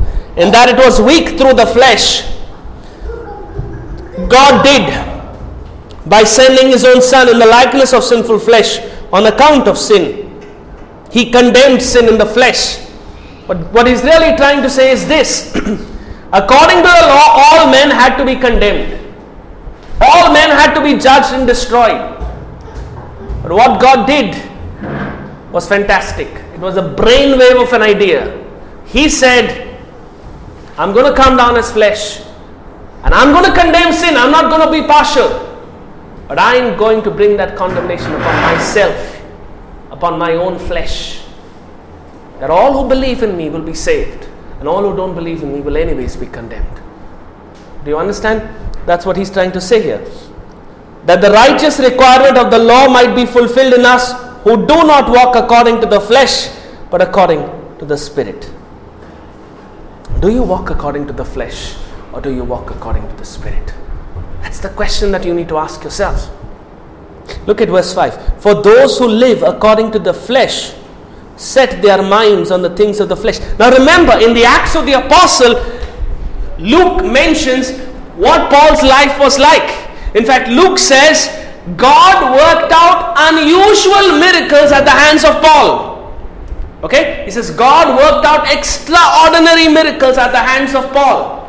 [0.41, 2.23] in that it was weak through the flesh,
[4.31, 4.87] God did
[6.07, 8.79] by sending His own Son in the likeness of sinful flesh
[9.11, 10.31] on account of sin.
[11.11, 12.87] He condemned sin in the flesh.
[13.47, 15.53] But what he's really trying to say is this
[16.31, 18.95] according to the law, all men had to be condemned,
[19.99, 21.99] all men had to be judged and destroyed.
[23.43, 24.39] But what God did
[25.51, 26.29] was fantastic.
[26.59, 28.45] It was a brainwave of an idea.
[28.85, 29.79] He said,
[30.77, 32.19] I'm going to come down as flesh
[33.05, 34.17] and I'm going to condemn sin.
[34.17, 35.29] I'm not going to be partial.
[36.27, 39.21] But I'm going to bring that condemnation upon myself,
[39.89, 41.23] upon my own flesh.
[42.41, 44.27] That all who believe in me will be saved,
[44.59, 46.75] and all who don't believe in me will, anyways, be condemned.
[47.85, 48.41] Do you understand?
[48.85, 50.05] That's what he's trying to say here.
[51.05, 55.09] That the righteous requirement of the law might be fulfilled in us who do not
[55.09, 56.49] walk according to the flesh,
[56.89, 57.41] but according
[57.79, 58.51] to the Spirit.
[60.19, 61.75] Do you walk according to the flesh,
[62.13, 63.73] or do you walk according to the Spirit?
[64.41, 66.29] That's the question that you need to ask yourself.
[67.45, 68.41] Look at verse 5.
[68.41, 70.73] For those who live according to the flesh
[71.35, 73.39] set their minds on the things of the flesh.
[73.57, 75.55] Now remember, in the Acts of the Apostle,
[76.57, 77.71] Luke mentions
[78.17, 79.87] what Paul's life was like.
[80.15, 81.38] In fact, Luke says
[81.75, 86.15] God worked out unusual miracles at the hands of Paul.
[86.83, 87.23] Okay?
[87.25, 91.39] He says God worked out extraordinary miracles at the hands of Paul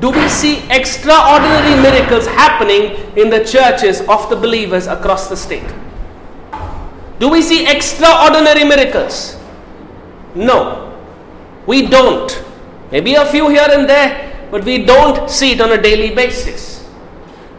[0.00, 5.68] do we see extraordinary miracles happening in the churches of the believers across the state?
[7.18, 9.36] Do we see extraordinary miracles?
[10.34, 10.98] No,
[11.66, 12.42] we don't.
[12.90, 16.79] Maybe a few here and there, but we don't see it on a daily basis.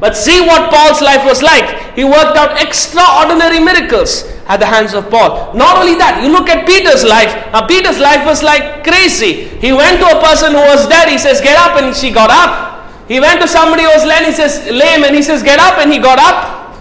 [0.01, 1.93] But see what Paul's life was like.
[1.93, 5.53] He worked out extraordinary miracles at the hands of Paul.
[5.53, 7.29] Not only that, you look at Peter's life.
[7.53, 9.45] Now, Peter's life was like crazy.
[9.61, 11.05] He went to a person who was dead.
[11.05, 12.81] He says, Get up, and she got up.
[13.05, 14.25] He went to somebody who was lame.
[14.25, 16.73] He says, Lame, and he says, Get up, and he got up.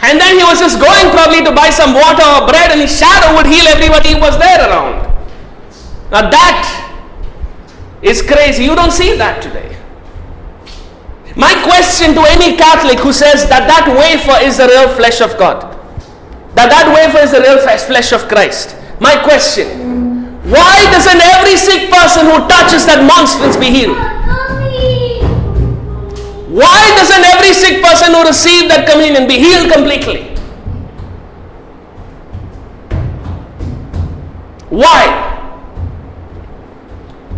[0.00, 2.96] And then he was just going probably to buy some water or bread, and his
[2.96, 5.04] shadow would heal everybody who was there around.
[6.08, 6.64] Now, that
[8.00, 8.64] is crazy.
[8.64, 9.76] You don't see that today.
[11.40, 15.38] My question to any Catholic who says that that wafer is the real flesh of
[15.40, 15.72] God,
[16.52, 21.88] that that wafer is the real flesh of Christ, my question Why doesn't every sick
[21.88, 23.96] person who touches that monstrance be healed?
[26.52, 30.36] Why doesn't every sick person who receives that communion be healed completely?
[34.68, 35.39] Why?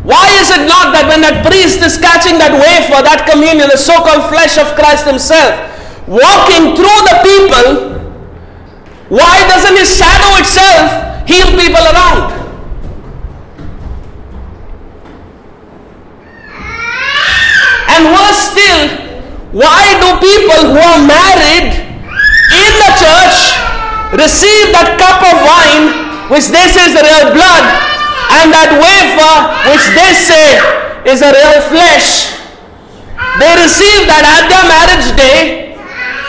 [0.02, 3.78] Why is it not that when that priest is catching that wafer, that communion, the
[3.78, 5.54] so called flesh of Christ Himself,
[6.10, 7.66] walking through the people,
[9.06, 12.34] why doesn't His shadow itself heal people around?
[17.86, 18.82] And worse still,
[19.54, 23.54] why do people who are married in the church
[24.18, 27.91] receive that cup of wine, which they say is the real blood,
[28.40, 29.34] and that wafer,
[29.68, 30.56] which they say
[31.04, 32.32] is a real flesh?
[33.38, 35.72] They receive that at their marriage day,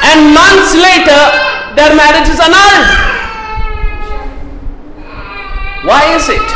[0.08, 1.22] and months later,
[1.76, 2.88] their marriage is annulled.
[5.84, 6.48] Why is it?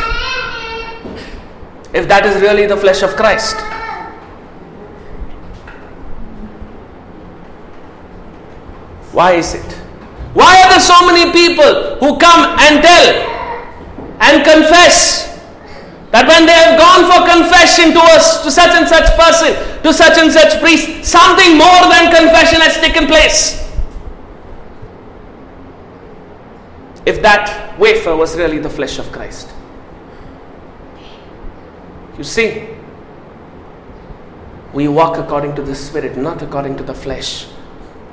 [1.94, 3.56] If that is really the flesh of Christ.
[9.12, 9.74] Why is it?
[10.34, 13.38] Why are there so many people who come and tell
[14.22, 15.27] and confess
[16.12, 19.94] that when they have gone for confession to us, to such and such person, to
[19.94, 23.64] such and such priest, something more than confession has taken place?
[27.06, 29.50] If that wafer was really the flesh of Christ.
[32.18, 32.68] You see,
[34.74, 37.48] we walk according to the Spirit, not according to the flesh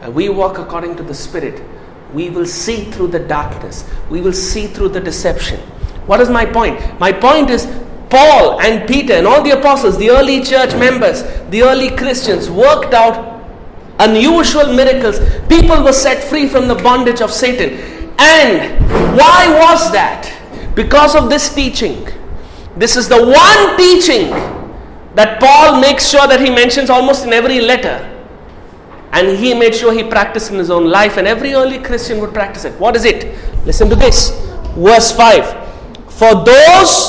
[0.04, 1.62] and we walk according to the Spirit,
[2.12, 5.58] we will see through the darkness, we will see through the deception.
[6.06, 6.78] What is my point?
[7.00, 7.66] My point is
[8.10, 12.94] Paul and Peter and all the apostles, the early church members, the early Christians worked
[12.94, 13.42] out
[13.98, 15.18] unusual miracles.
[15.48, 17.78] People were set free from the bondage of Satan.
[18.18, 18.80] And
[19.16, 20.30] why was that?
[20.74, 22.06] Because of this teaching.
[22.76, 24.30] This is the one teaching
[25.14, 28.10] that Paul makes sure that he mentions almost in every letter.
[29.12, 32.34] And he made sure he practiced in his own life, and every early Christian would
[32.34, 32.78] practice it.
[32.80, 33.32] What is it?
[33.64, 34.30] Listen to this.
[34.76, 35.63] Verse 5
[36.16, 37.08] For those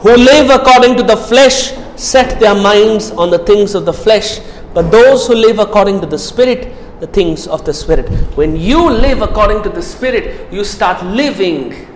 [0.00, 4.40] who live according to the flesh set their minds on the things of the flesh,
[4.74, 8.08] but those who live according to the Spirit, the things of the Spirit.
[8.36, 11.86] When you live according to the Spirit, you start living,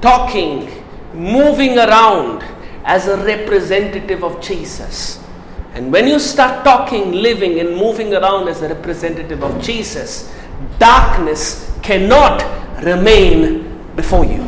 [0.00, 2.42] talking, moving around
[2.84, 5.22] as a representative of Jesus.
[5.74, 10.34] And when you start talking, living, and moving around as a representative of Jesus,
[10.78, 12.42] darkness cannot
[12.84, 14.42] remain before you.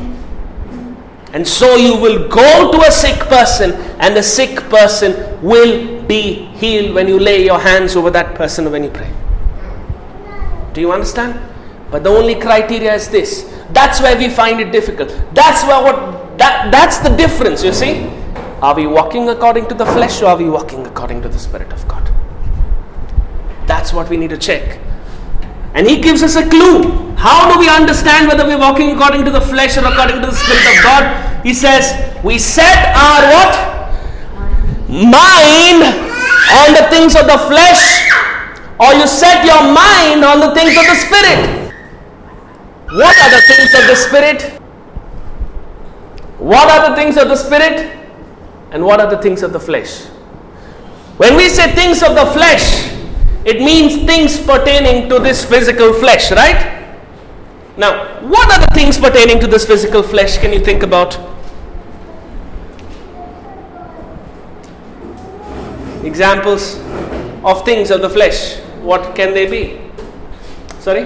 [1.32, 6.46] And so you will go to a sick person, and the sick person will be
[6.56, 9.12] healed when you lay your hands over that person when you pray.
[10.72, 11.38] Do you understand?
[11.90, 13.44] But the only criteria is this.
[13.72, 15.08] That's where we find it difficult.
[15.32, 18.08] That's where what that that's the difference, you see?
[18.60, 21.72] Are we walking according to the flesh or are we walking according to the Spirit
[21.72, 22.12] of God?
[23.66, 24.80] That's what we need to check.
[25.74, 27.12] And he gives us a clue.
[27.16, 30.34] How do we understand whether we're walking according to the flesh or according to the
[30.34, 31.44] Spirit of God?
[31.44, 31.92] He says,
[32.24, 33.52] We set our what?
[34.88, 35.82] Mind
[36.50, 38.10] on the things of the flesh,
[38.80, 41.72] or you set your mind on the things of the Spirit.
[42.90, 44.42] What are the things of the Spirit?
[46.38, 48.00] What are the things of the Spirit?
[48.70, 50.04] and what are the things of the flesh.
[51.16, 52.92] When we say things of the flesh,
[53.44, 56.78] it means things pertaining to this physical flesh, right?
[57.76, 60.38] Now, what are the things pertaining to this physical flesh?
[60.38, 61.18] Can you think about?
[66.04, 66.76] Examples
[67.44, 68.58] of things of the flesh.
[68.82, 69.80] What can they be?
[70.78, 71.04] Sorry?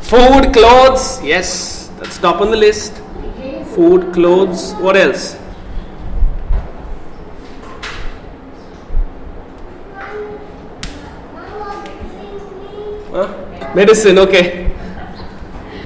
[0.00, 1.22] Food, clothes.
[1.22, 2.94] Yes, that's top on the list.
[3.74, 4.72] Food, clothes.
[4.74, 5.36] What else?
[13.12, 13.59] Huh?
[13.74, 14.64] Medicine, okay.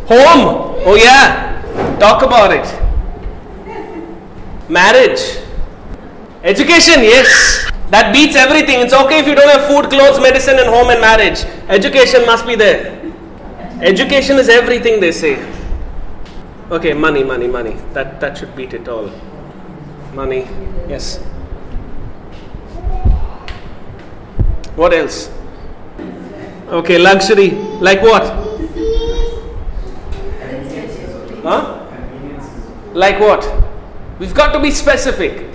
[0.07, 1.61] Home, oh yeah.
[1.99, 2.64] Talk about it.
[4.68, 5.39] Marriage.
[6.43, 7.70] Education, yes.
[7.91, 8.80] That beats everything.
[8.80, 11.45] It's okay if you don't have food, clothes, medicine, and home and marriage.
[11.68, 13.01] Education must be there.
[13.80, 15.37] Education is everything, they say.
[16.70, 17.76] Okay, money, money, money.
[17.93, 19.11] That, that should beat it all.
[20.14, 20.49] Money,
[20.89, 21.18] yes.
[24.76, 25.28] What else?
[26.69, 27.51] Okay, luxury.
[27.81, 28.23] Like what?
[31.43, 31.87] Huh?
[32.95, 33.45] Like what?
[34.19, 35.53] We've got to be specific.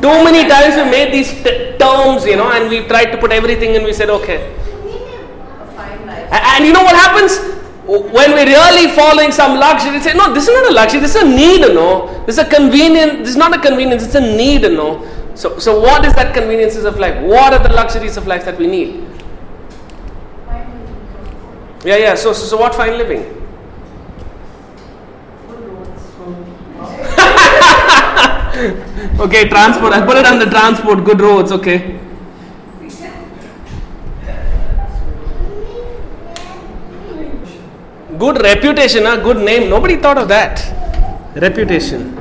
[0.00, 3.32] Too many times we made these t- terms, you know, and we tried to put
[3.32, 4.56] everything and we said, okay.
[6.32, 7.58] And, you know what happens?
[7.90, 11.22] when we're really following some luxury, say, no, this is not a luxury, this is
[11.22, 12.24] a need, no.
[12.24, 15.04] This is a convenience, this is not a convenience, it's a need, no.
[15.34, 17.20] So, so what is that conveniences of life?
[17.24, 19.09] What are the luxuries of life that we need?
[21.84, 22.14] Yeah, yeah.
[22.14, 23.20] So, so, so what fine living?
[29.20, 29.94] okay, transport.
[29.94, 31.04] I put it on the transport.
[31.04, 31.52] Good roads.
[31.52, 31.98] Okay.
[38.20, 39.70] Good reputation, a good name.
[39.70, 40.60] Nobody thought of that.
[41.34, 42.19] Reputation.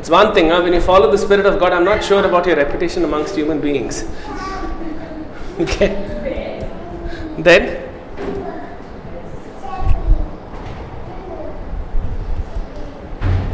[0.00, 0.48] That's one thing.
[0.48, 0.62] Huh?
[0.62, 3.60] When you follow the Spirit of God, I'm not sure about your reputation amongst human
[3.60, 4.04] beings.
[5.60, 6.66] okay.
[7.36, 7.86] Then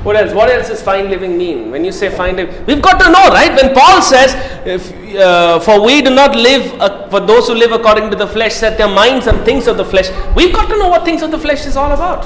[0.05, 0.33] What else?
[0.33, 1.73] What else does fine living mean?
[1.73, 3.51] When you say fine living, we've got to know, right?
[3.61, 7.73] When Paul says, if, uh, "For we do not live uh, for those who live
[7.73, 10.79] according to the flesh, set their minds on things of the flesh," we've got to
[10.79, 12.25] know what things of the flesh is all about.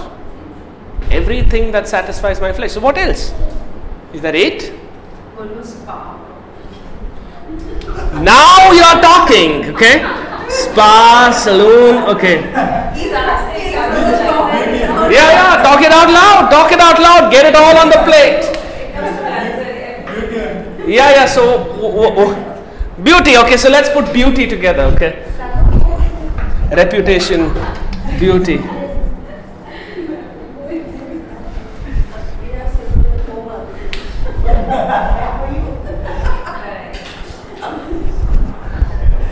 [1.10, 2.72] Everything that satisfies my flesh.
[2.72, 3.32] So, what else?
[4.12, 4.72] Is that it?
[8.22, 10.02] Now you are talking, okay?
[10.50, 12.42] Spa, saloon, okay.
[15.10, 18.02] Yeah, yeah, talk it out loud, talk it out loud, get it all on the
[18.02, 18.50] plate.
[20.86, 22.36] Yeah, yeah, so w- w-
[23.02, 25.24] beauty, okay, so let's put beauty together, okay?
[26.74, 27.52] Reputation,
[28.18, 28.58] beauty.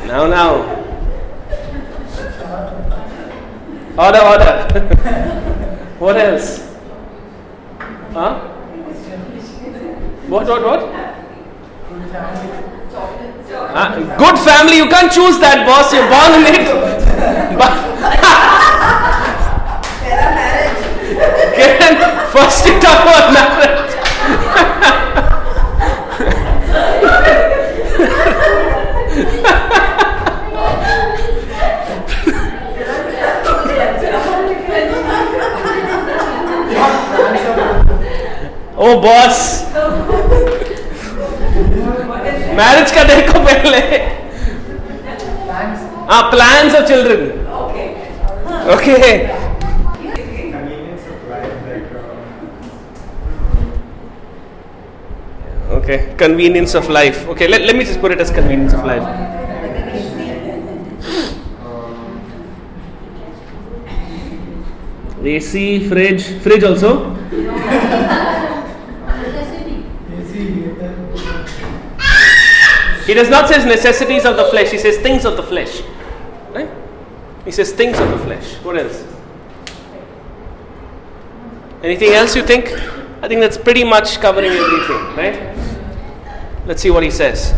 [0.08, 0.78] Now, now.
[3.98, 4.68] Order, order.
[5.98, 6.60] what else?
[8.12, 8.38] Huh?
[10.28, 10.80] What, what, what?
[13.70, 15.92] Uh, good family, you can't choose that, boss.
[15.92, 16.68] You're born in it.
[17.58, 17.72] But
[22.32, 23.97] first you talk about marriage.
[39.03, 39.40] Boss
[42.59, 43.78] marriage का देखो पहले.
[46.11, 47.22] हाँ plan of children
[48.74, 48.96] okay
[55.76, 59.03] okay convenience of life okay let let me just put it as convenience of life
[65.36, 66.90] AC fridge fridge also
[73.18, 75.82] does not say necessities of the flesh he says things of the flesh.
[76.54, 76.70] Right?
[77.44, 78.54] He says things of the flesh.
[78.64, 79.04] What else?
[81.82, 82.70] Anything else you think?
[83.22, 85.36] I think that's pretty much covering everything right?
[86.66, 87.52] Let's see what he says.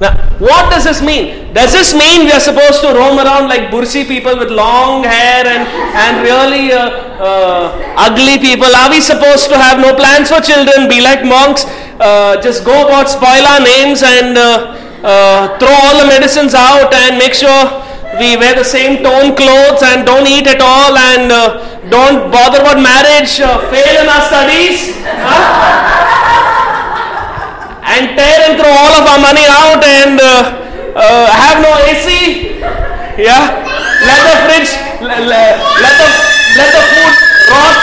[0.00, 1.54] Now, what does this mean?
[1.54, 5.46] Does this mean we are supposed to roam around like Bursi people with long hair
[5.46, 5.62] and,
[5.94, 6.90] and really uh,
[7.22, 8.66] uh, ugly people?
[8.74, 11.64] Are we supposed to have no plans for children, be like monks,
[12.42, 17.18] just go about, spoil our names, and uh, uh, throw all the medicines out and
[17.18, 17.82] make sure
[18.18, 21.58] we wear the same tone clothes and don't eat at all and uh,
[21.90, 24.94] don't bother about marriage, fail in our studies?
[25.04, 26.12] Huh?
[27.92, 30.62] and tear and throw all of our money out and uh,
[30.96, 32.56] uh, have no AC.
[33.20, 33.60] Yeah,
[34.06, 34.72] let the fridge,
[35.02, 36.08] let, let the
[36.56, 37.12] let the food
[37.52, 37.76] rot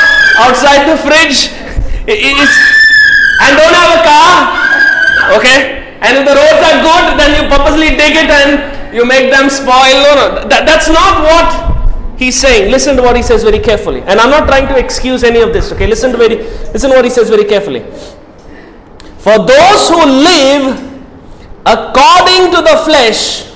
[0.50, 1.54] outside the fridge.
[2.10, 2.79] It, it's,
[3.42, 4.34] and don't have a car.
[5.40, 9.32] Okay, and if the roads are good, then you purposely dig it and you make
[9.32, 9.96] them spoil.
[10.04, 12.72] No, no, that, that's not what he's saying.
[12.72, 14.02] Listen to what he says very carefully.
[14.02, 15.72] And I'm not trying to excuse any of this.
[15.72, 16.38] Okay, listen to very
[16.74, 17.82] listen to what he says very carefully.
[19.20, 20.90] For those who live
[21.66, 23.50] according to the flesh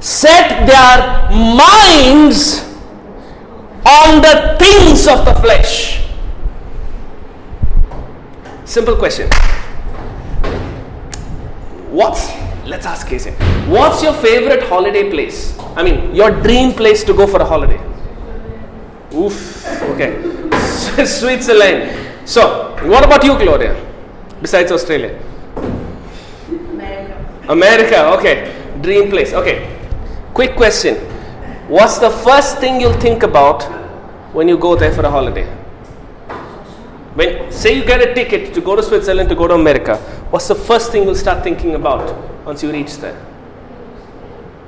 [0.00, 2.60] set their minds
[3.86, 6.01] on the things of the flesh.
[8.72, 9.28] Simple question.
[11.90, 12.30] What's,
[12.64, 13.32] let's ask Casey,
[13.68, 15.58] what's your favorite holiday place?
[15.76, 17.78] I mean, your dream place to go for a holiday?
[19.14, 20.10] Oof, okay.
[21.04, 22.26] Switzerland.
[22.26, 23.76] So, what about you, Gloria?
[24.40, 25.20] besides Australia?
[26.72, 27.44] America.
[27.50, 28.54] America, okay.
[28.80, 29.34] Dream place.
[29.34, 29.68] Okay.
[30.32, 30.94] Quick question.
[31.68, 33.64] What's the first thing you'll think about
[34.32, 35.61] when you go there for a holiday?
[37.14, 39.98] When say you get a ticket to go to Switzerland to go to America,
[40.30, 42.14] what's the first thing you'll start thinking about
[42.46, 43.16] once you reach there?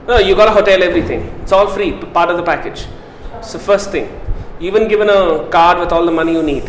[0.06, 1.22] No, you got a hotel, everything.
[1.42, 2.86] It's all free, part of the package.
[3.38, 4.10] It's the first thing.
[4.60, 6.64] You even given a card with all the money you need.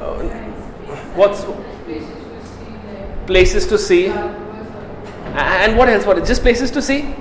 [0.00, 0.22] Uh,
[1.14, 1.46] what's
[3.26, 4.08] places to see?
[4.08, 6.04] And what else?
[6.04, 7.14] What just places to see?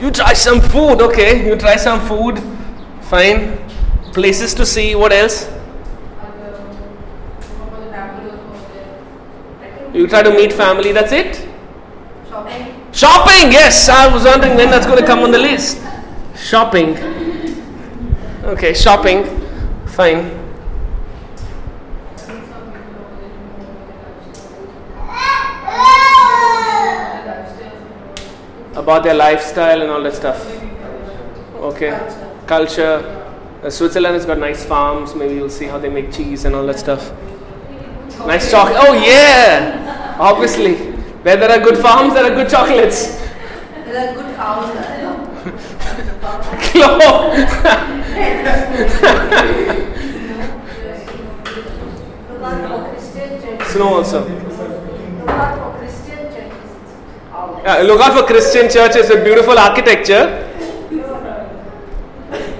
[0.00, 1.46] You try some food, okay?
[1.46, 2.42] You try some food,
[3.02, 3.63] fine.
[4.14, 4.94] Places to see.
[4.94, 5.50] What else?
[9.92, 10.92] You try to meet family.
[10.92, 11.48] That's it.
[12.28, 12.92] Shopping.
[12.92, 13.88] Shopping, yes.
[13.88, 15.82] I was wondering when that's going to come on the list.
[16.36, 16.96] Shopping.
[18.44, 19.24] Okay, shopping.
[19.86, 20.40] Fine.
[28.76, 30.44] About their lifestyle and all that stuff.
[31.56, 31.98] Okay.
[32.46, 33.23] Culture.
[33.64, 35.14] Uh, Switzerland has got nice farms.
[35.14, 37.10] Maybe you'll see how they make cheese and all that stuff.
[38.26, 38.76] Nice chocolate.
[38.78, 40.16] Oh, yeah.
[40.20, 40.74] Obviously.
[41.24, 43.16] Where there are good farms, there are good chocolates.
[43.86, 44.70] There are good cows.
[44.76, 44.82] uh,
[46.74, 47.32] Hello.
[52.28, 53.68] Look out Christian churches.
[53.72, 54.28] Snow also.
[54.28, 56.68] Look Christian churches.
[57.64, 60.53] Yeah, look out for Christian churches with beautiful architecture.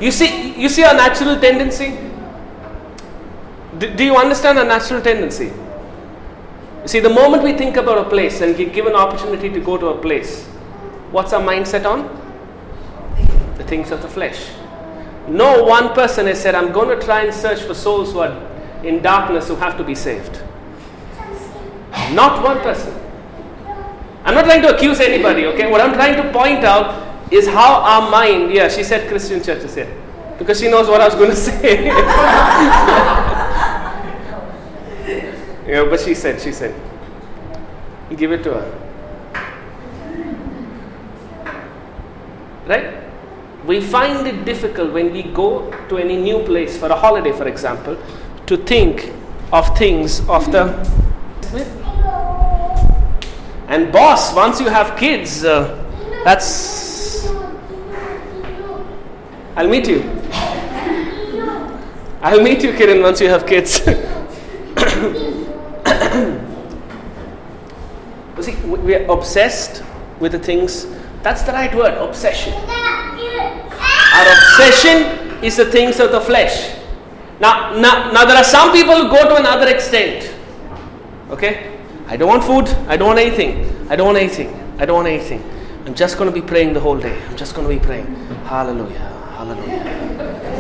[0.05, 1.97] You see, you see our natural tendency.
[3.79, 5.47] Do, do you understand our natural tendency?
[5.47, 9.79] You see, the moment we think about a place and get given opportunity to go
[9.79, 10.45] to a place,
[11.11, 12.03] what's our mindset on?
[13.57, 14.51] The things of the flesh.
[15.27, 18.85] No one person has said, I'm going to try and search for souls who are
[18.85, 20.39] in darkness who have to be saved.
[22.13, 22.93] Not one person.
[24.25, 25.71] I'm not trying to accuse anybody, okay?
[25.71, 29.75] What I'm trying to point out is how our mind, yeah, she said Christian churches
[29.75, 29.93] here.
[30.39, 31.87] Because she knows what I was going to say.
[35.67, 36.75] yeah, but she said, she said.
[38.17, 38.81] Give it to her.
[42.67, 43.03] Right?
[43.67, 47.49] We find it difficult when we go to any new place for a holiday, for
[47.49, 47.97] example,
[48.47, 49.13] to think
[49.53, 50.73] of things of the.
[53.69, 55.83] And boss, once you have kids, uh,
[56.25, 56.94] that's.
[59.57, 60.03] I'll meet you.
[62.21, 63.81] I'll meet you, Kiran, once you have kids.
[68.41, 69.83] see, we we are obsessed
[70.21, 70.87] with the things.
[71.23, 72.53] That's the right word, obsession.
[74.15, 76.77] Our obsession is the things of the flesh.
[77.41, 80.33] Now, now, now there are some people who go to another extent.
[81.31, 81.79] Okay?
[82.07, 82.69] I don't want food.
[82.89, 83.89] I don't want anything.
[83.91, 84.49] I don't want anything.
[84.79, 85.43] I don't want anything.
[85.87, 87.21] I'm just going to be praying the whole day.
[87.29, 88.07] I'm just going to be praying.
[88.45, 89.14] Hallelujah.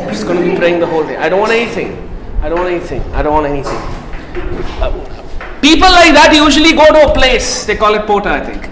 [0.04, 1.16] I'm just going to be praying the whole day.
[1.16, 1.96] I don't want anything.
[2.42, 3.00] I don't want anything.
[3.14, 3.72] I don't want anything.
[4.82, 4.90] Uh,
[5.62, 7.64] people like that usually go to a place.
[7.64, 8.62] They call it Potta, I think.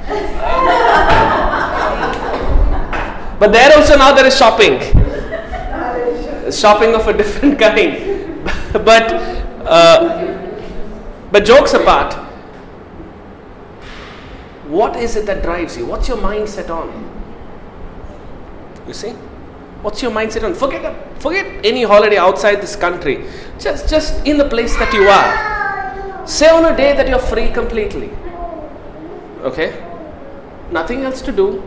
[3.40, 4.78] But there also now there is shopping.
[6.52, 8.44] Shopping of a different kind.
[8.84, 9.10] but
[9.64, 10.58] uh,
[11.32, 12.12] but jokes apart,
[14.68, 15.86] what is it that drives you?
[15.86, 16.92] What's your mindset on?
[18.86, 19.14] You see?
[19.82, 20.54] What's your mindset on?
[20.54, 23.24] Forget forget any holiday outside this country.
[23.58, 26.26] Just just in the place that you are.
[26.26, 28.10] Say on a day that you're free completely.
[29.42, 29.72] Okay?
[30.70, 31.62] Nothing else to do.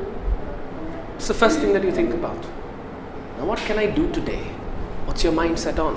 [1.15, 2.41] It's the first thing that you think about.
[3.37, 4.43] Now, what can I do today?
[5.05, 5.95] What's your mindset on?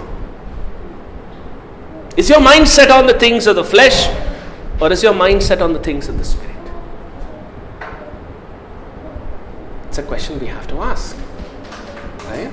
[2.16, 4.08] Is your mindset on the things of the flesh
[4.80, 6.56] or is your mindset on the things of the spirit?
[9.88, 11.16] It's a question we have to ask.
[12.24, 12.52] Right?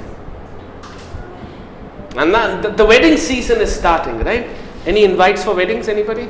[2.18, 4.48] And the, the wedding season is starting, right?
[4.86, 5.88] Any invites for weddings?
[5.88, 6.30] Anybody?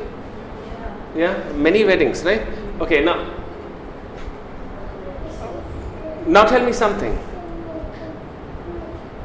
[1.16, 2.42] Yeah, many weddings, right?
[2.82, 3.46] Okay, now
[6.28, 7.18] now tell me something.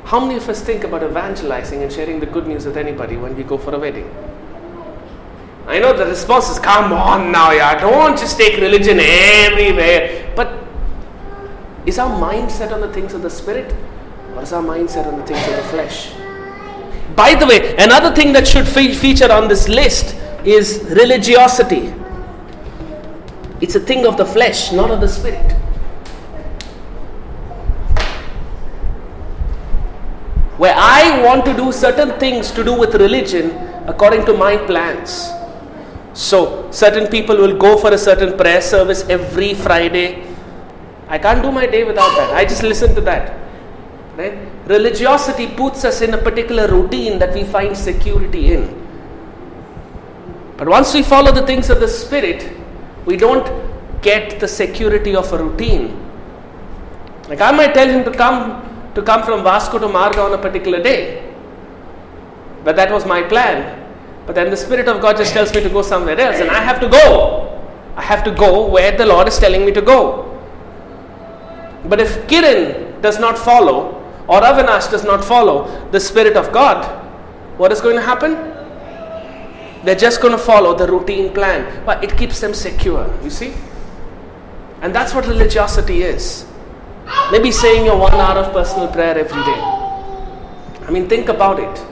[0.04, 3.36] How many of us think about evangelizing and sharing the good news with anybody when
[3.36, 4.12] we go for a wedding?
[5.66, 10.32] I know the response is, come on now, yeah, don't just take religion everywhere.
[10.34, 10.52] But
[11.86, 13.72] is our mindset on the things of the spirit
[14.34, 16.12] or is our mindset on the things of the flesh?
[17.20, 20.68] By the way, another thing that should fe- feature on this list is
[20.98, 21.92] religiosity.
[23.60, 25.56] It's a thing of the flesh, not of the spirit.
[30.62, 33.46] where I want to do certain things to do with religion
[33.92, 35.30] according to my plans.
[36.12, 40.06] So, certain people will go for a certain prayer service every Friday.
[41.08, 42.34] I can't do my day without that.
[42.34, 43.38] I just listen to that.
[44.18, 44.49] Right?
[44.70, 48.68] Religiosity puts us in a particular routine that we find security in.
[50.56, 52.48] But once we follow the things of the Spirit,
[53.04, 53.50] we don't
[54.00, 55.98] get the security of a routine.
[57.28, 58.40] Like I might tell him to come
[58.94, 61.34] to come from Vasco to Margao on a particular day.
[62.62, 63.76] But that was my plan.
[64.24, 66.62] But then the Spirit of God just tells me to go somewhere else, and I
[66.62, 67.60] have to go.
[67.96, 70.26] I have to go where the Lord is telling me to go.
[71.86, 73.99] But if Kiran does not follow,
[74.30, 76.86] or Avinash does not follow the Spirit of God,
[77.58, 78.34] what is going to happen?
[79.84, 81.84] They're just going to follow the routine plan.
[81.84, 83.52] But it keeps them secure, you see?
[84.82, 86.46] And that's what religiosity is.
[87.32, 89.60] Maybe saying your one hour of personal prayer every day.
[90.86, 91.84] I mean, think about it.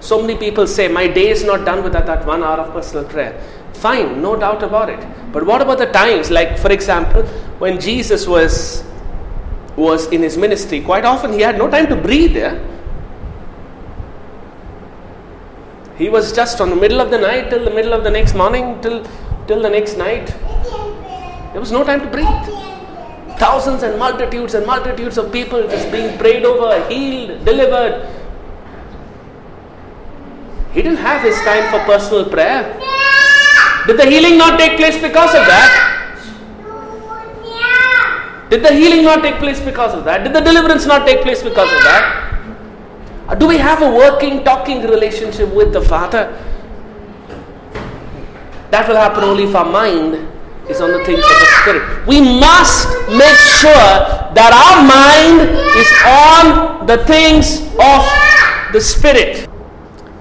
[0.00, 3.04] So many people say, My day is not done without that one hour of personal
[3.04, 3.38] prayer.
[3.74, 5.06] Fine, no doubt about it.
[5.30, 7.22] But what about the times, like for example,
[7.58, 8.82] when Jesus was
[9.76, 12.60] was in his ministry, quite often he had no time to breathe there.
[15.96, 18.34] He was just from the middle of the night till the middle of the next
[18.34, 19.06] morning, till,
[19.46, 20.26] till the next night.
[21.52, 23.38] There was no time to breathe.
[23.38, 28.08] Thousands and multitudes and multitudes of people just being prayed over, healed, delivered.
[30.72, 32.78] He didn't have his time for personal prayer.
[33.86, 36.01] Did the healing not take place because of that?
[38.52, 40.24] Did the healing not take place because of that?
[40.24, 43.38] Did the deliverance not take place because of that?
[43.38, 46.28] Do we have a working, talking relationship with the Father?
[48.68, 50.28] That will happen only if our mind
[50.68, 52.06] is on the things of the Spirit.
[52.06, 53.96] We must make sure
[54.36, 55.48] that our mind
[55.80, 58.04] is on the things of
[58.74, 59.48] the Spirit.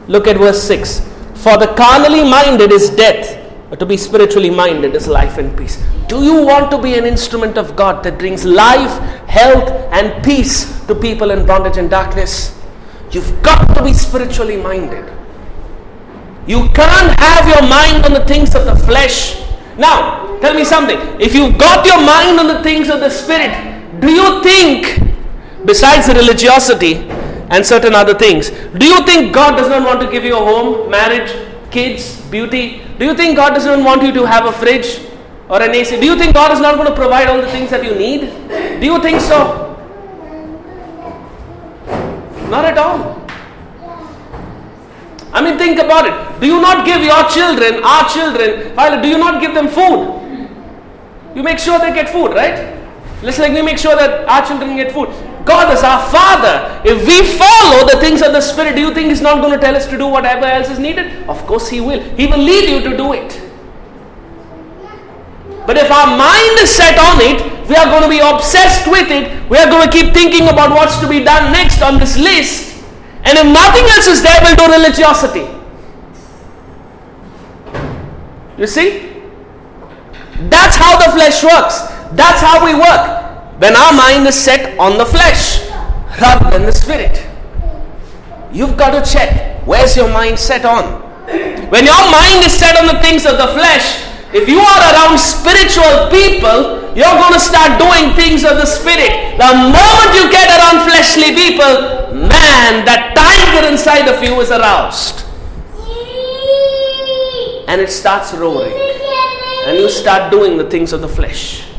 [0.08, 1.02] Look at verse 6.
[1.36, 3.41] For the carnally minded is death,
[3.80, 5.82] to be spiritually minded is life and peace.
[6.08, 8.92] Do you want to be an instrument of God that brings life,
[9.30, 12.58] health, and peace to people in bondage and darkness?
[13.12, 15.06] You've got to be spiritually minded.
[16.48, 19.42] You can't have your mind on the things of the flesh.
[19.78, 21.00] Now, tell me something.
[21.22, 23.52] If you've got your mind on the things of the spirit,
[24.02, 25.00] do you think,
[25.66, 26.96] besides religiosity
[27.50, 30.40] and certain other things, do you think God does not want to give you a
[30.40, 31.32] home, marriage,
[31.72, 32.82] kids, beauty?
[33.00, 35.00] Do you think God doesn't want you to have a fridge
[35.50, 36.00] or an AC?
[36.00, 38.30] Do you think God is not going to provide all the things that you need?
[38.80, 39.68] Do you think so?
[42.50, 43.20] Not at all.
[45.34, 46.42] I mean, think about it.
[46.42, 50.20] Do you not give your children, our children, do you not give them food?
[51.34, 52.78] You make sure they get food, right?
[53.22, 55.08] Just like we make sure that our children get food.
[55.46, 56.82] God is our Father.
[56.86, 59.60] If we follow the things of the Spirit, do you think He's not going to
[59.60, 61.28] tell us to do whatever else is needed?
[61.30, 62.02] Of course, He will.
[62.16, 63.42] He will lead you to do it.
[65.66, 69.10] But if our mind is set on it, we are going to be obsessed with
[69.10, 69.50] it.
[69.50, 72.84] We are going to keep thinking about what's to be done next on this list.
[73.24, 75.48] And if nothing else is there, we'll do religiosity.
[78.58, 79.10] You see?
[80.50, 81.82] That's how the flesh works.
[82.14, 83.21] That's how we work.
[83.62, 85.70] When our mind is set on the flesh
[86.20, 87.22] rather than the spirit.
[88.52, 91.00] You've got to check where's your mind set on.
[91.70, 94.02] When your mind is set on the things of the flesh,
[94.34, 99.38] if you are around spiritual people, you're going to start doing things of the spirit.
[99.38, 105.24] The moment you get around fleshly people, man, that tiger inside of you is aroused.
[107.70, 108.74] And it starts roaring.
[109.68, 111.71] And you start doing the things of the flesh.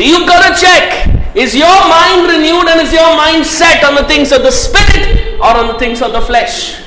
[0.00, 3.94] So you've got to check is your mind renewed and is your mind set on
[3.94, 6.80] the things of the spirit or on the things of the flesh?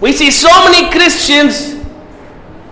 [0.00, 1.74] We see so many Christians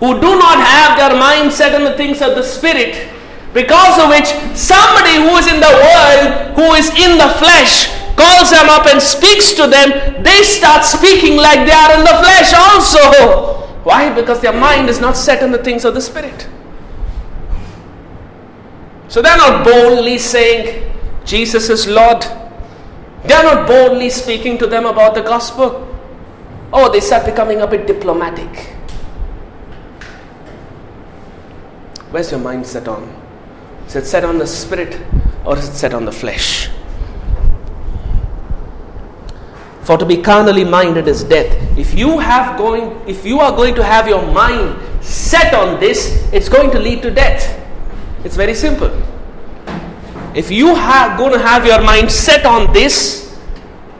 [0.00, 3.08] who do not have their mind set on the things of the spirit
[3.54, 4.26] because of which
[4.58, 7.86] somebody who is in the world, who is in the flesh,
[8.16, 12.18] calls them up and speaks to them, they start speaking like they are in the
[12.18, 13.62] flesh also.
[13.84, 14.12] Why?
[14.12, 16.48] Because their mind is not set on the things of the spirit.
[19.14, 20.92] So they're not boldly saying,
[21.24, 22.22] Jesus is Lord.
[23.22, 25.86] They're not boldly speaking to them about the gospel.
[26.72, 28.74] Oh, they start becoming a bit diplomatic.
[32.10, 33.04] Where's your mind set on?
[33.86, 35.00] Is it set on the spirit
[35.46, 36.68] or is it set on the flesh?
[39.82, 41.78] For to be carnally minded is death.
[41.78, 46.28] If you have going if you are going to have your mind set on this,
[46.32, 47.60] it's going to lead to death.
[48.24, 48.90] It's very simple.
[50.34, 53.32] If you are going to have your mind set on this,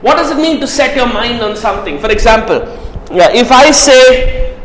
[0.01, 1.99] what does it mean to set your mind on something?
[2.01, 2.57] For example,
[3.13, 4.59] yeah, if I say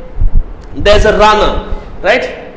[0.76, 2.54] there's a runner, right?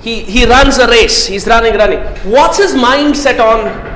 [0.00, 2.00] He, he runs a race, he's running, running.
[2.30, 3.90] What's his mind set on?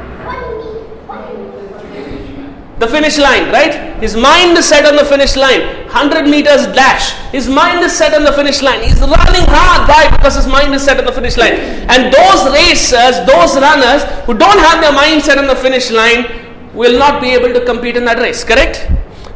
[2.78, 3.98] the finish line, right?
[4.02, 5.85] His mind is set on the finish line.
[5.96, 7.16] 100 meters dash.
[7.32, 8.82] His mind is set on the finish line.
[8.82, 9.88] He's running hard.
[9.88, 10.10] Why?
[10.14, 11.54] Because his mind is set on the finish line.
[11.88, 16.26] And those racers, those runners who don't have their mind set on the finish line
[16.74, 18.86] will not be able to compete in that race, correct?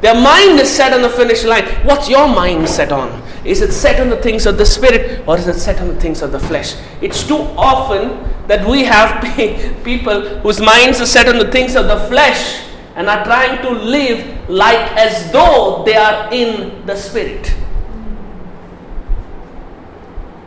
[0.02, 1.64] Their mind is set on the finish line.
[1.86, 3.22] What's your mind set on?
[3.42, 5.98] Is it set on the things of the spirit or is it set on the
[5.98, 6.74] things of the flesh?
[7.00, 9.24] It's too often that we have
[9.84, 12.69] people whose minds are set on the things of the flesh
[13.00, 17.50] and are trying to live like as though they are in the spirit.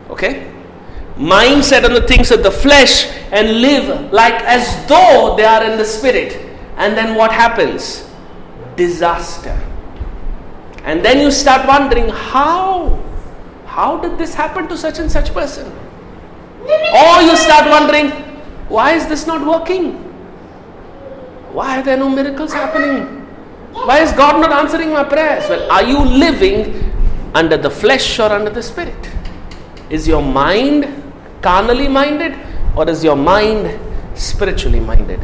[0.08, 0.52] Okay?
[1.16, 5.76] Mindset on the things of the flesh and live like as though they are in
[5.76, 6.54] the spirit.
[6.76, 8.08] And then what happens?
[8.76, 9.60] Disaster.
[10.84, 13.02] And then you start wondering how?
[13.66, 15.66] How did this happen to such and such person?
[16.62, 18.10] Or you start wondering,
[18.68, 20.03] why is this not working?
[21.54, 23.02] Why are there no miracles happening?
[23.72, 25.48] Why is God not answering my prayers?
[25.48, 26.90] Well, are you living
[27.32, 29.08] under the flesh or under the spirit?
[29.88, 30.88] Is your mind
[31.42, 32.34] carnally minded
[32.76, 33.78] or is your mind
[34.18, 35.20] spiritually minded?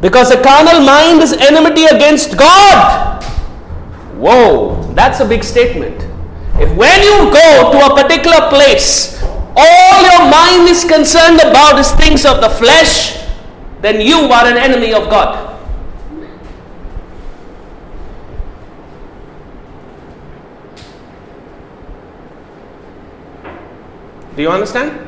[0.00, 3.22] Because a carnal mind is enmity against God.
[4.16, 6.00] Whoa, that's a big statement.
[6.58, 9.22] If when you go to a particular place,
[9.54, 13.25] all your mind is concerned about is things of the flesh,
[13.80, 15.54] then you are an enemy of God.
[24.34, 25.06] Do you understand?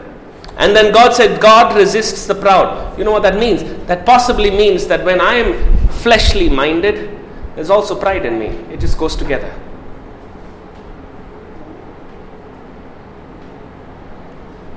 [0.56, 2.98] And then God said, God resists the proud.
[2.98, 3.62] You know what that means?
[3.86, 7.16] That possibly means that when I am fleshly minded,
[7.54, 8.46] there's also pride in me.
[8.72, 9.54] It just goes together.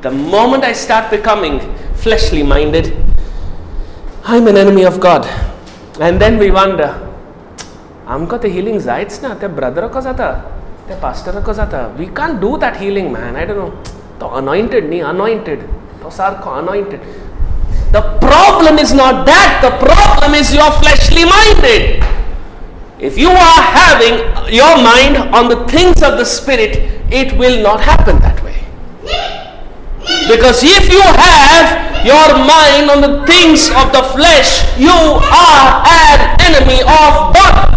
[0.02, 1.60] The moment I start becoming
[1.96, 3.11] fleshly minded,
[4.25, 5.27] I'm an enemy of God.
[6.01, 6.89] And then we wonder,
[8.15, 10.31] आमकां ते healing जायच ना त्या ब्रदराको जाता
[10.89, 13.69] त्या पास्टराको जाता we can't do that healing man I don't know
[14.21, 15.63] तो anointed न्ही अनॉइंटेड
[16.03, 17.01] तो सारको anointed
[17.93, 22.05] the problem is not that the problem is your फ्लॅशली minded
[22.99, 24.15] if you are having
[24.51, 26.77] your mind on the things of the Spirit,
[27.13, 28.55] it will not happen that way.
[30.28, 36.42] Because if you have your mind on the things of the flesh, you are an
[36.42, 37.72] enemy of God.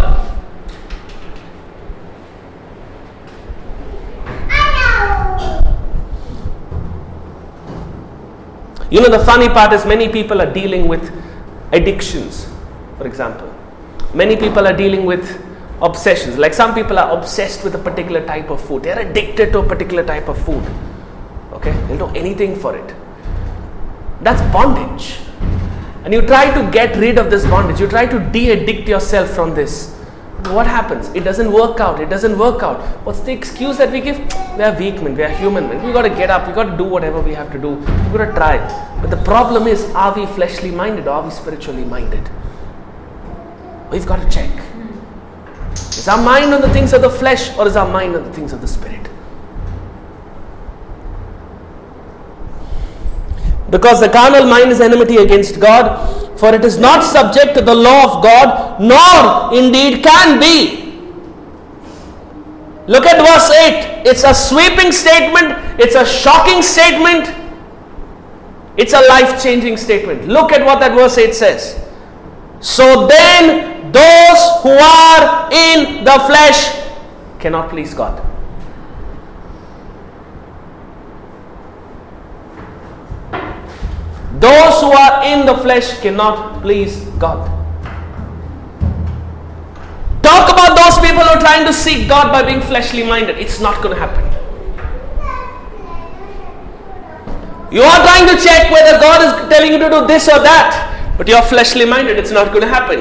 [8.91, 11.11] You know, the funny part is many people are dealing with
[11.73, 12.49] addictions,
[12.97, 13.53] for example.
[14.15, 15.43] Many people are dealing with
[15.83, 16.39] obsessions.
[16.39, 19.67] Like some people are obsessed with a particular type of food, they're addicted to a
[19.67, 20.65] particular type of food.
[21.65, 21.87] Okay?
[21.87, 22.95] They'll do anything for it.
[24.21, 25.19] That's bondage.
[26.05, 29.31] And you try to get rid of this bondage, you try to de addict yourself
[29.31, 29.93] from this.
[30.49, 31.09] What happens?
[31.15, 32.01] It doesn't work out.
[32.01, 32.83] It doesn't work out.
[33.07, 34.19] What's the excuse that we give?
[34.59, 35.17] We are weak men.
[35.17, 35.83] We are human men.
[35.83, 36.47] We got to get up.
[36.47, 37.71] We got to do whatever we have to do.
[37.71, 39.01] We got to try.
[39.01, 42.29] But the problem is, are we fleshly minded or are we spiritually minded?
[43.91, 44.51] We've got to check.
[45.73, 48.33] Is our mind on the things of the flesh or is our mind on the
[48.35, 49.09] things of the spirit?
[53.71, 57.75] Because the carnal mind is enmity against God, for it is not subject to the
[57.75, 60.85] law of God, nor indeed can be.
[62.87, 64.03] Look at verse 8.
[64.07, 67.35] It's a sweeping statement, it's a shocking statement,
[68.77, 70.29] it's a life changing statement.
[70.29, 71.81] Look at what that verse 8 says.
[72.61, 76.85] So then, those who are in the flesh
[77.39, 78.34] cannot please God.
[84.45, 87.49] Those who are in the flesh cannot please God.
[90.23, 93.39] Talk about those people who are trying to seek God by being fleshly minded.
[93.39, 94.25] It's not going to happen.
[97.73, 101.15] You are trying to check whether God is telling you to do this or that,
[101.17, 102.19] but you're fleshly minded.
[102.19, 103.01] It's not going to happen.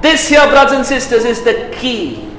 [0.00, 2.30] This here, brothers and sisters, is the key.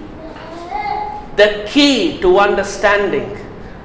[1.35, 3.37] The key to understanding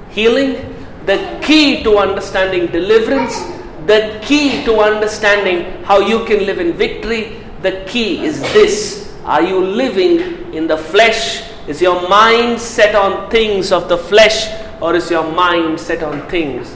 [0.09, 0.70] healing,
[1.05, 3.39] the key to understanding deliverance,
[3.85, 7.37] the key to understanding how you can live in victory.
[7.61, 11.49] The key is this Are you living in the flesh?
[11.67, 14.49] Is your mind set on things of the flesh,
[14.81, 16.75] or is your mind set on things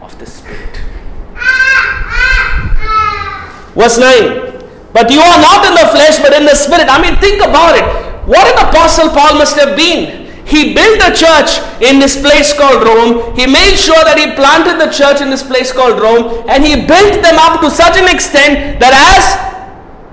[0.00, 0.80] of the Spirit?
[3.74, 4.56] Verse 9
[4.92, 6.86] But you are not in the flesh, but in the Spirit.
[6.88, 7.84] I mean, think about it.
[8.26, 12.86] What an apostle Paul must have been He built a church in this place called
[12.86, 13.34] Rome.
[13.34, 16.86] He made sure that he planted the church in this place called Rome and he
[16.86, 19.26] built them up to such an extent that as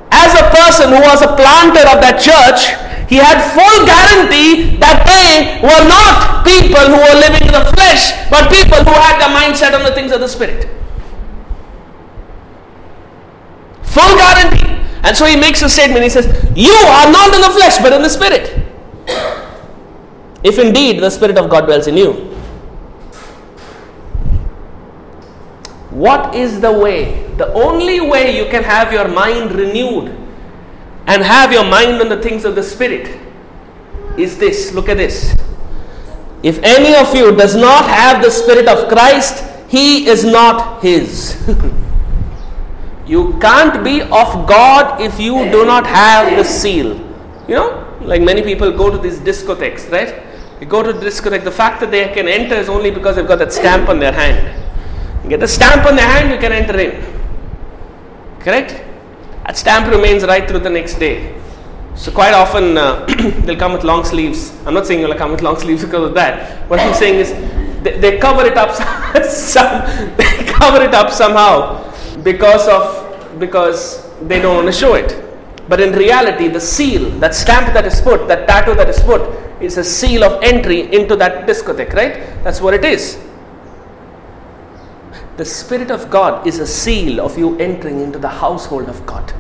[0.09, 2.73] as a person who was a planter of that church,
[3.09, 8.13] he had full guarantee that they were not people who were living in the flesh,
[8.29, 10.65] but people who had their mindset on the things of the spirit.
[13.86, 14.81] Full guarantee.
[15.03, 16.01] And so he makes a statement.
[16.01, 16.25] He says,
[16.55, 18.49] You are not in the flesh, but in the spirit.
[20.44, 22.12] If indeed the Spirit of God dwells in you.
[25.89, 27.24] What is the way?
[27.38, 30.10] The only way you can have your mind renewed
[31.08, 33.20] and have your mind on the things of the Spirit
[34.18, 34.74] is this.
[34.74, 35.36] Look at this.
[36.41, 41.38] If any of you does not have the Spirit of Christ, he is not his.
[43.08, 46.98] you can't be of God if you do not have the seal.
[47.48, 50.32] You know, like many people go to these discotheques, right?
[50.64, 53.39] You go to the the fact that they can enter is only because they've got
[53.39, 54.38] that stamp on their hand.
[55.22, 57.03] You get the stamp on their hand, you can enter in.
[58.39, 58.72] Correct?
[59.45, 61.36] That stamp remains right through the next day.
[61.95, 63.05] So quite often uh,
[63.43, 64.53] they'll come with long sleeves.
[64.66, 66.70] I'm not saying you'll come with long sleeves because of that.
[66.70, 67.34] What I'm saying is
[67.84, 68.72] they, they cover it up
[69.26, 69.86] some,
[70.16, 71.91] they cover it up somehow
[72.24, 75.11] because of because they don't want to show it.
[75.68, 79.43] But in reality, the seal, that stamp that is put, that tattoo that is put,
[79.64, 82.14] is a seal of entry into that discotheque, right?
[82.43, 83.20] That's what it is.
[85.38, 89.34] The Spirit of God is a seal of you entering into the household of God.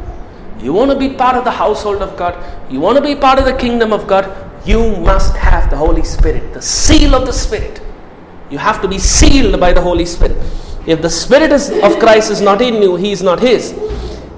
[0.59, 2.33] You want to be part of the household of God,
[2.71, 4.25] you want to be part of the kingdom of God,
[4.65, 7.81] you must have the Holy Spirit, the seal of the Spirit.
[8.49, 10.37] You have to be sealed by the Holy Spirit.
[10.87, 13.73] If the Spirit is, of Christ is not in you, He is not His.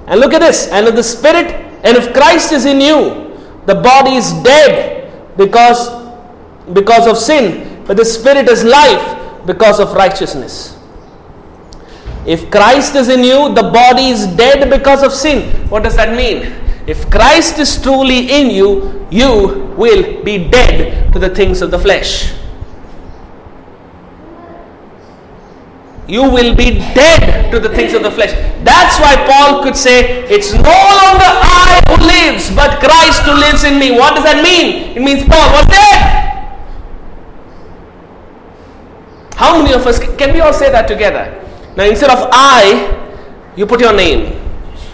[0.08, 0.68] And look at this.
[0.68, 1.52] And if the Spirit,
[1.84, 4.95] and if Christ is in you, the body is dead
[5.38, 5.90] because,
[6.74, 10.78] because of sin, but the Spirit is life because of righteousness.
[12.26, 15.70] If Christ is in you, the body is dead because of sin.
[15.70, 16.54] What does that mean?
[16.88, 21.80] If Christ is truly in you, you will be dead to the things of the
[21.80, 22.34] flesh.
[26.08, 28.32] You will be dead to the things of the flesh.
[28.64, 33.64] That's why Paul could say, It's no longer I who lives, but Christ who lives
[33.64, 33.92] in me.
[33.92, 34.96] What does that mean?
[34.96, 36.26] It means Paul was dead.
[39.36, 41.42] How many of us can we all say that together?
[41.76, 44.40] Now, instead of I, you put your name.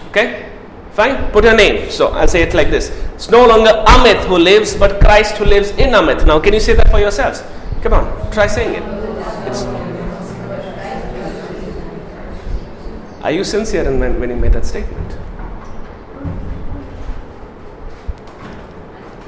[0.08, 0.50] Okay?
[0.92, 1.30] Fine?
[1.30, 1.90] Put your name.
[1.90, 5.44] So, I'll say it like this It's no longer Amit who lives, but Christ who
[5.44, 6.26] lives in Amit.
[6.26, 7.42] Now, can you say that for yourselves?
[7.82, 8.82] Come on, try saying it.
[9.48, 9.62] It's,
[13.22, 15.16] are you sincere in when, when you made that statement?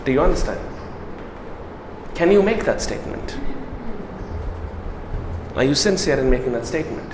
[0.05, 0.61] Do you understand?
[2.15, 3.39] Can you make that statement?
[5.57, 7.13] Are you sincere in making that statement?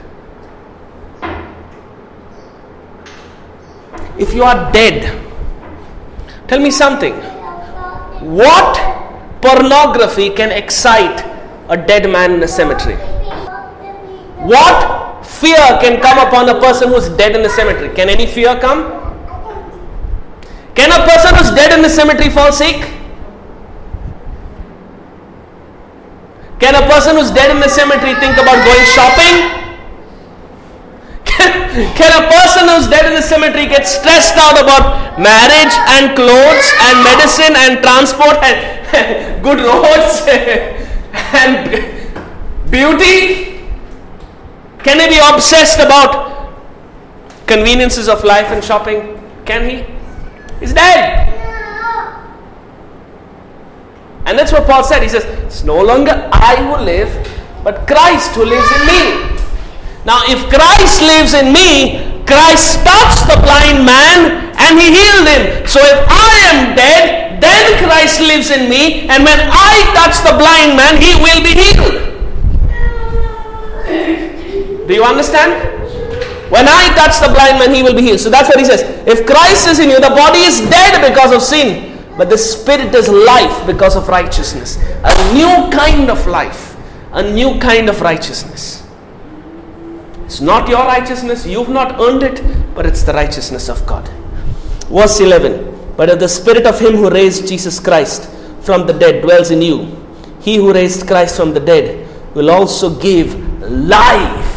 [4.19, 5.17] If you are dead,
[6.49, 7.15] tell me something.
[8.37, 8.77] What
[9.43, 11.25] pornography can excite
[11.69, 12.97] a dead man in a cemetery?
[14.37, 17.95] What fear can come upon a person who's dead in the cemetery?
[17.95, 19.01] Can any fear come?
[20.75, 22.77] Can a person who's dead in the cemetery fall sick?
[26.59, 29.61] Can a person who's dead in the cemetery think about going shopping?
[31.97, 36.69] Can a person who's dead in the cemetery get stressed out about marriage and clothes
[36.85, 40.21] and medicine and transport and good roads
[41.33, 43.50] and beauty?
[44.83, 46.53] Can he be obsessed about
[47.47, 49.21] conveniences of life and shopping?
[49.45, 49.85] Can he?
[50.61, 51.29] He's dead.
[54.27, 55.03] And that's what Paul said.
[55.03, 57.11] He says, It's no longer I who live,
[57.65, 59.31] but Christ who lives in me.
[60.05, 65.67] Now, if Christ lives in me, Christ touched the blind man and he healed him.
[65.67, 70.37] So, if I am dead, then Christ lives in me, and when I touch the
[70.37, 72.11] blind man, he will be healed.
[74.91, 75.55] Do you understand?
[76.51, 78.19] When I touch the blind man, he will be healed.
[78.19, 78.83] So that's what he says.
[79.07, 82.93] If Christ is in you, the body is dead because of sin, but the spirit
[82.93, 84.79] is life because of righteousness.
[85.05, 86.77] A new kind of life,
[87.13, 88.85] a new kind of righteousness.
[90.25, 94.09] It's not your righteousness, you've not earned it, but it's the righteousness of God.
[94.89, 98.29] Verse 11 But if the spirit of him who raised Jesus Christ
[98.61, 99.97] from the dead dwells in you,
[100.41, 103.37] he who raised Christ from the dead will also give
[103.71, 104.50] life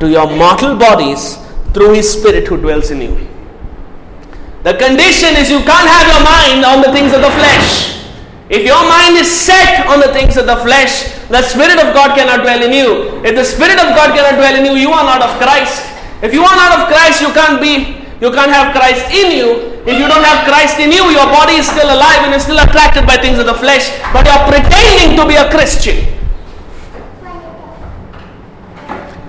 [0.00, 1.38] to your mortal bodies
[1.72, 3.28] through his spirit who dwells in you.
[4.62, 8.00] The condition is you can't have your mind on the things of the flesh.
[8.48, 12.12] If your mind is set on the things of the flesh, the Spirit of God
[12.12, 13.20] cannot dwell in you.
[13.24, 15.80] If the Spirit of God cannot dwell in you, you are not of Christ.
[16.20, 19.80] If you are not of Christ, you can't be, you can't have Christ in you.
[19.84, 22.60] If you don't have Christ in you, your body is still alive and is still
[22.60, 26.04] attracted by things of the flesh, but you're pretending to be a Christian.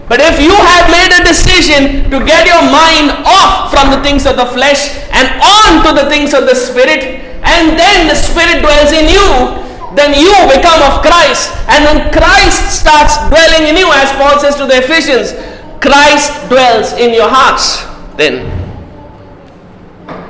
[0.08, 4.30] But if you have made a decision to get your mind off from the things
[4.30, 8.62] of the flesh and on to the things of the Spirit, and then the Spirit
[8.62, 9.26] dwells in you,
[9.98, 11.50] then you become of Christ.
[11.70, 15.34] And when Christ starts dwelling in you, as Paul says to the Ephesians,
[15.82, 17.82] Christ dwells in your hearts.
[18.16, 18.46] Then.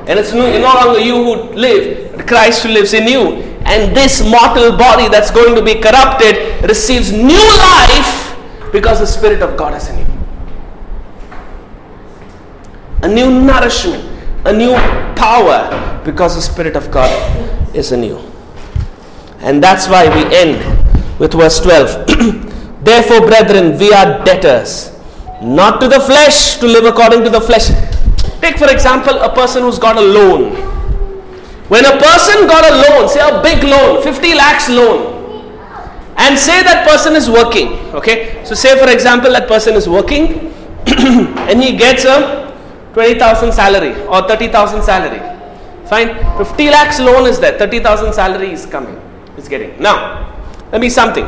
[0.08, 3.44] And it's no, no longer you who live, but Christ who lives in you.
[3.66, 8.25] And this mortal body that's going to be corrupted receives new life
[8.76, 10.06] because the Spirit of God is in you.
[13.04, 14.04] A new nourishment,
[14.44, 14.74] a new
[15.16, 17.10] power because the Spirit of God
[17.74, 18.18] is in you.
[19.40, 20.60] And that's why we end
[21.20, 22.84] with verse 12.
[22.84, 24.92] Therefore, brethren, we are debtors,
[25.42, 27.70] not to the flesh, to live according to the flesh.
[28.42, 30.52] Take, for example, a person who's got a loan.
[31.70, 35.15] When a person got a loan, say a big loan, 50 lakhs loan,
[36.18, 38.44] and say that person is working okay?
[38.46, 40.54] So say for example that person is working
[40.88, 42.54] and he gets a
[42.94, 45.20] 20000 salary or 30000 salary.
[45.88, 46.16] Fine.
[46.38, 47.58] 50 lakhs loan is there.
[47.58, 49.00] 30000 salary is coming
[49.38, 49.80] is getting.
[49.82, 50.34] Now
[50.72, 51.26] let me something.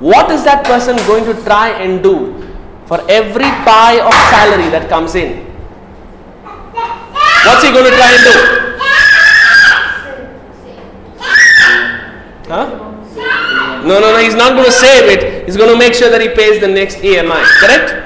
[0.00, 2.34] What is that person going to try and do
[2.86, 5.44] for every pie of salary that comes in?
[7.46, 8.32] What's he going to try and do?
[12.48, 12.87] Huh
[13.88, 15.48] no, no, no, he's not going to save it.
[15.48, 17.40] He's going to make sure that he pays the next EMI.
[17.64, 17.96] Correct?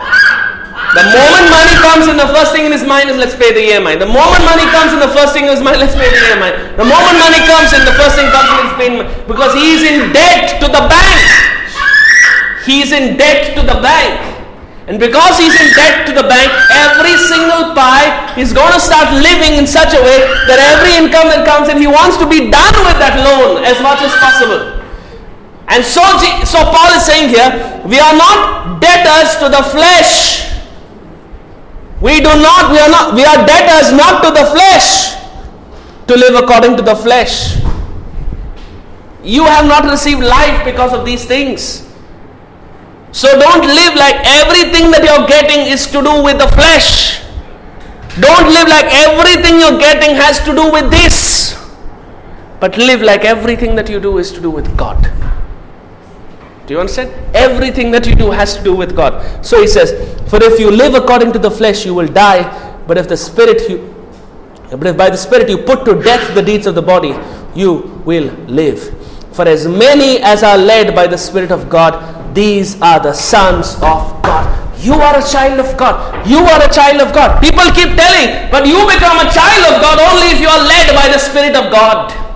[0.95, 3.64] The moment money comes in, the first thing in his mind is let's pay the
[3.64, 3.97] EMI.
[3.97, 6.76] The moment money comes in, the first thing in his mind, let's pay the EMI.
[6.76, 10.12] The moment money comes in, the first thing comes in is paying because he's in
[10.12, 11.22] debt to the bank.
[12.68, 14.20] He's in debt to the bank.
[14.87, 19.16] And because he's in debt to the bank, every single pie, he's going to start
[19.16, 22.53] living in such a way that every income that comes in, he wants to be
[22.53, 24.82] done with that loan as much as possible.
[25.68, 26.02] And so,
[26.44, 30.50] so Paul is saying here, we are not debtors to the flesh.
[32.00, 35.14] We do not, we are not, we are debtors not to the flesh
[36.08, 37.56] to live according to the flesh.
[39.22, 41.88] You have not received life because of these things.
[43.12, 47.22] So don't live like everything that you're getting is to do with the flesh.
[48.20, 51.56] Don't live like everything you're getting has to do with this.
[52.58, 55.10] But live like everything that you do is to do with God.
[56.73, 57.37] Do you understand?
[57.37, 59.45] Everything that you do has to do with God.
[59.45, 59.91] So he says,
[60.31, 62.41] For if you live according to the flesh, you will die.
[62.87, 63.93] But if the spirit you
[64.70, 67.12] but if by the spirit you put to death the deeds of the body,
[67.55, 68.81] you will live.
[69.35, 73.75] For as many as are led by the Spirit of God, these are the sons
[73.75, 74.49] of God.
[74.81, 76.27] You are a child of God.
[76.27, 77.43] You are a child of God.
[77.43, 80.97] People keep telling, but you become a child of God only if you are led
[80.97, 82.32] by the Spirit of God.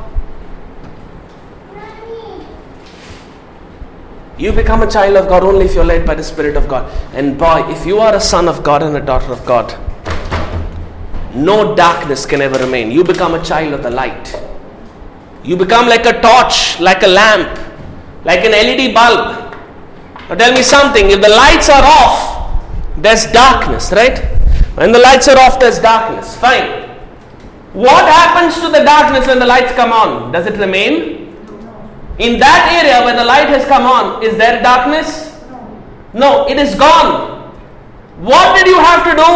[4.38, 6.92] You become a child of God only if you're led by the Spirit of God.
[7.14, 9.74] And boy, if you are a son of God and a daughter of God,
[11.34, 12.90] no darkness can ever remain.
[12.90, 14.34] You become a child of the light.
[15.42, 17.58] You become like a torch, like a lamp,
[18.24, 19.54] like an LED bulb.
[20.28, 22.62] Now tell me something if the lights are off,
[22.98, 24.18] there's darkness, right?
[24.76, 26.36] When the lights are off, there's darkness.
[26.36, 26.90] Fine.
[27.72, 30.32] What happens to the darkness when the lights come on?
[30.32, 31.25] Does it remain?
[32.18, 35.36] In that area where the light has come on, is there darkness?
[36.14, 37.52] No, it is gone.
[38.18, 39.32] What did you have to do?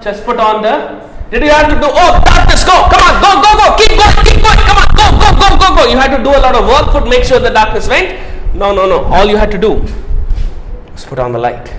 [0.00, 1.04] Just put on the.
[1.30, 1.88] Did you have to do?
[1.92, 2.88] Oh, darkness, go!
[2.88, 3.76] Come on, go, go, go!
[3.76, 4.60] Keep going, keep going!
[4.64, 5.90] Come on, go, go, go, go, go!
[5.90, 8.54] You had to do a lot of work to make sure the darkness went.
[8.54, 9.04] No, no, no.
[9.04, 9.84] All you had to do
[10.92, 11.74] was put on the light.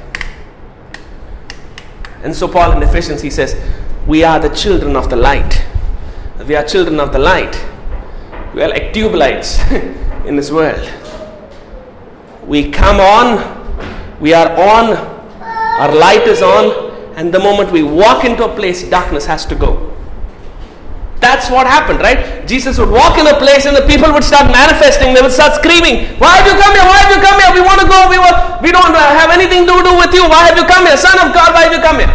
[2.21, 3.55] And so Paul in Ephesians he says,
[4.05, 5.63] "We are the children of the light.
[6.45, 7.55] We are children of the light."
[8.56, 9.60] We are like tube lights
[10.26, 10.80] in this world.
[12.47, 13.43] We come on,
[14.22, 14.95] we are on,
[15.43, 19.56] our light is on, and the moment we walk into a place, darkness has to
[19.56, 19.91] go.
[21.20, 22.47] That's what happened, right?
[22.47, 25.14] Jesus would walk in a place and the people would start manifesting.
[25.14, 26.86] They would start screaming, Why have you come here?
[26.88, 27.51] Why have you come here?
[27.60, 28.08] We want to go.
[28.08, 30.30] We, want, we don't have anything to do with you.
[30.30, 30.95] Why have you come here?
[30.95, 32.14] Son of God, why have you come here?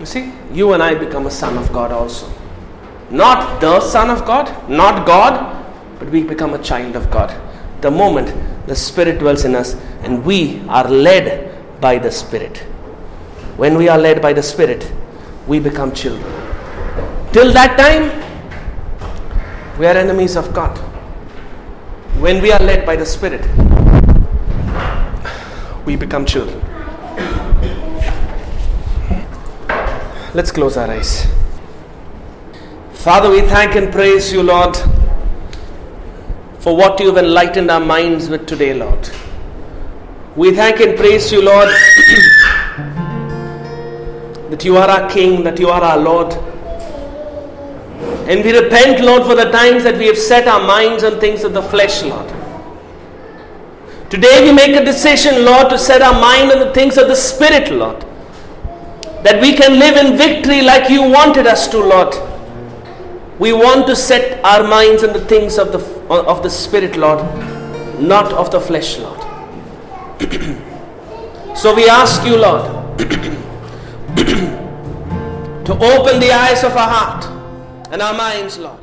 [0.00, 2.31] You see, you and I become a son of God also.
[3.12, 5.64] Not the Son of God, not God,
[5.98, 7.30] but we become a child of God.
[7.82, 8.34] The moment
[8.66, 12.56] the Spirit dwells in us and we are led by the Spirit.
[13.58, 14.90] When we are led by the Spirit,
[15.46, 16.24] we become children.
[17.32, 18.08] Till that time,
[19.78, 20.78] we are enemies of God.
[22.18, 23.46] When we are led by the Spirit,
[25.84, 26.60] we become children.
[30.32, 31.26] Let's close our eyes.
[33.02, 34.76] Father, we thank and praise you, Lord,
[36.60, 39.10] for what you have enlightened our minds with today, Lord.
[40.36, 41.68] We thank and praise you, Lord,
[44.52, 46.32] that you are our King, that you are our Lord.
[48.28, 51.42] And we repent, Lord, for the times that we have set our minds on things
[51.42, 52.28] of the flesh, Lord.
[54.10, 57.16] Today we make a decision, Lord, to set our mind on the things of the
[57.16, 58.02] Spirit, Lord.
[59.24, 62.31] That we can live in victory like you wanted us to, Lord.
[63.42, 67.18] We want to set our minds on the things of the, of the Spirit, Lord,
[68.00, 69.18] not of the flesh, Lord.
[71.56, 72.98] so we ask you, Lord,
[75.66, 77.24] to open the eyes of our heart
[77.90, 78.81] and our minds, Lord.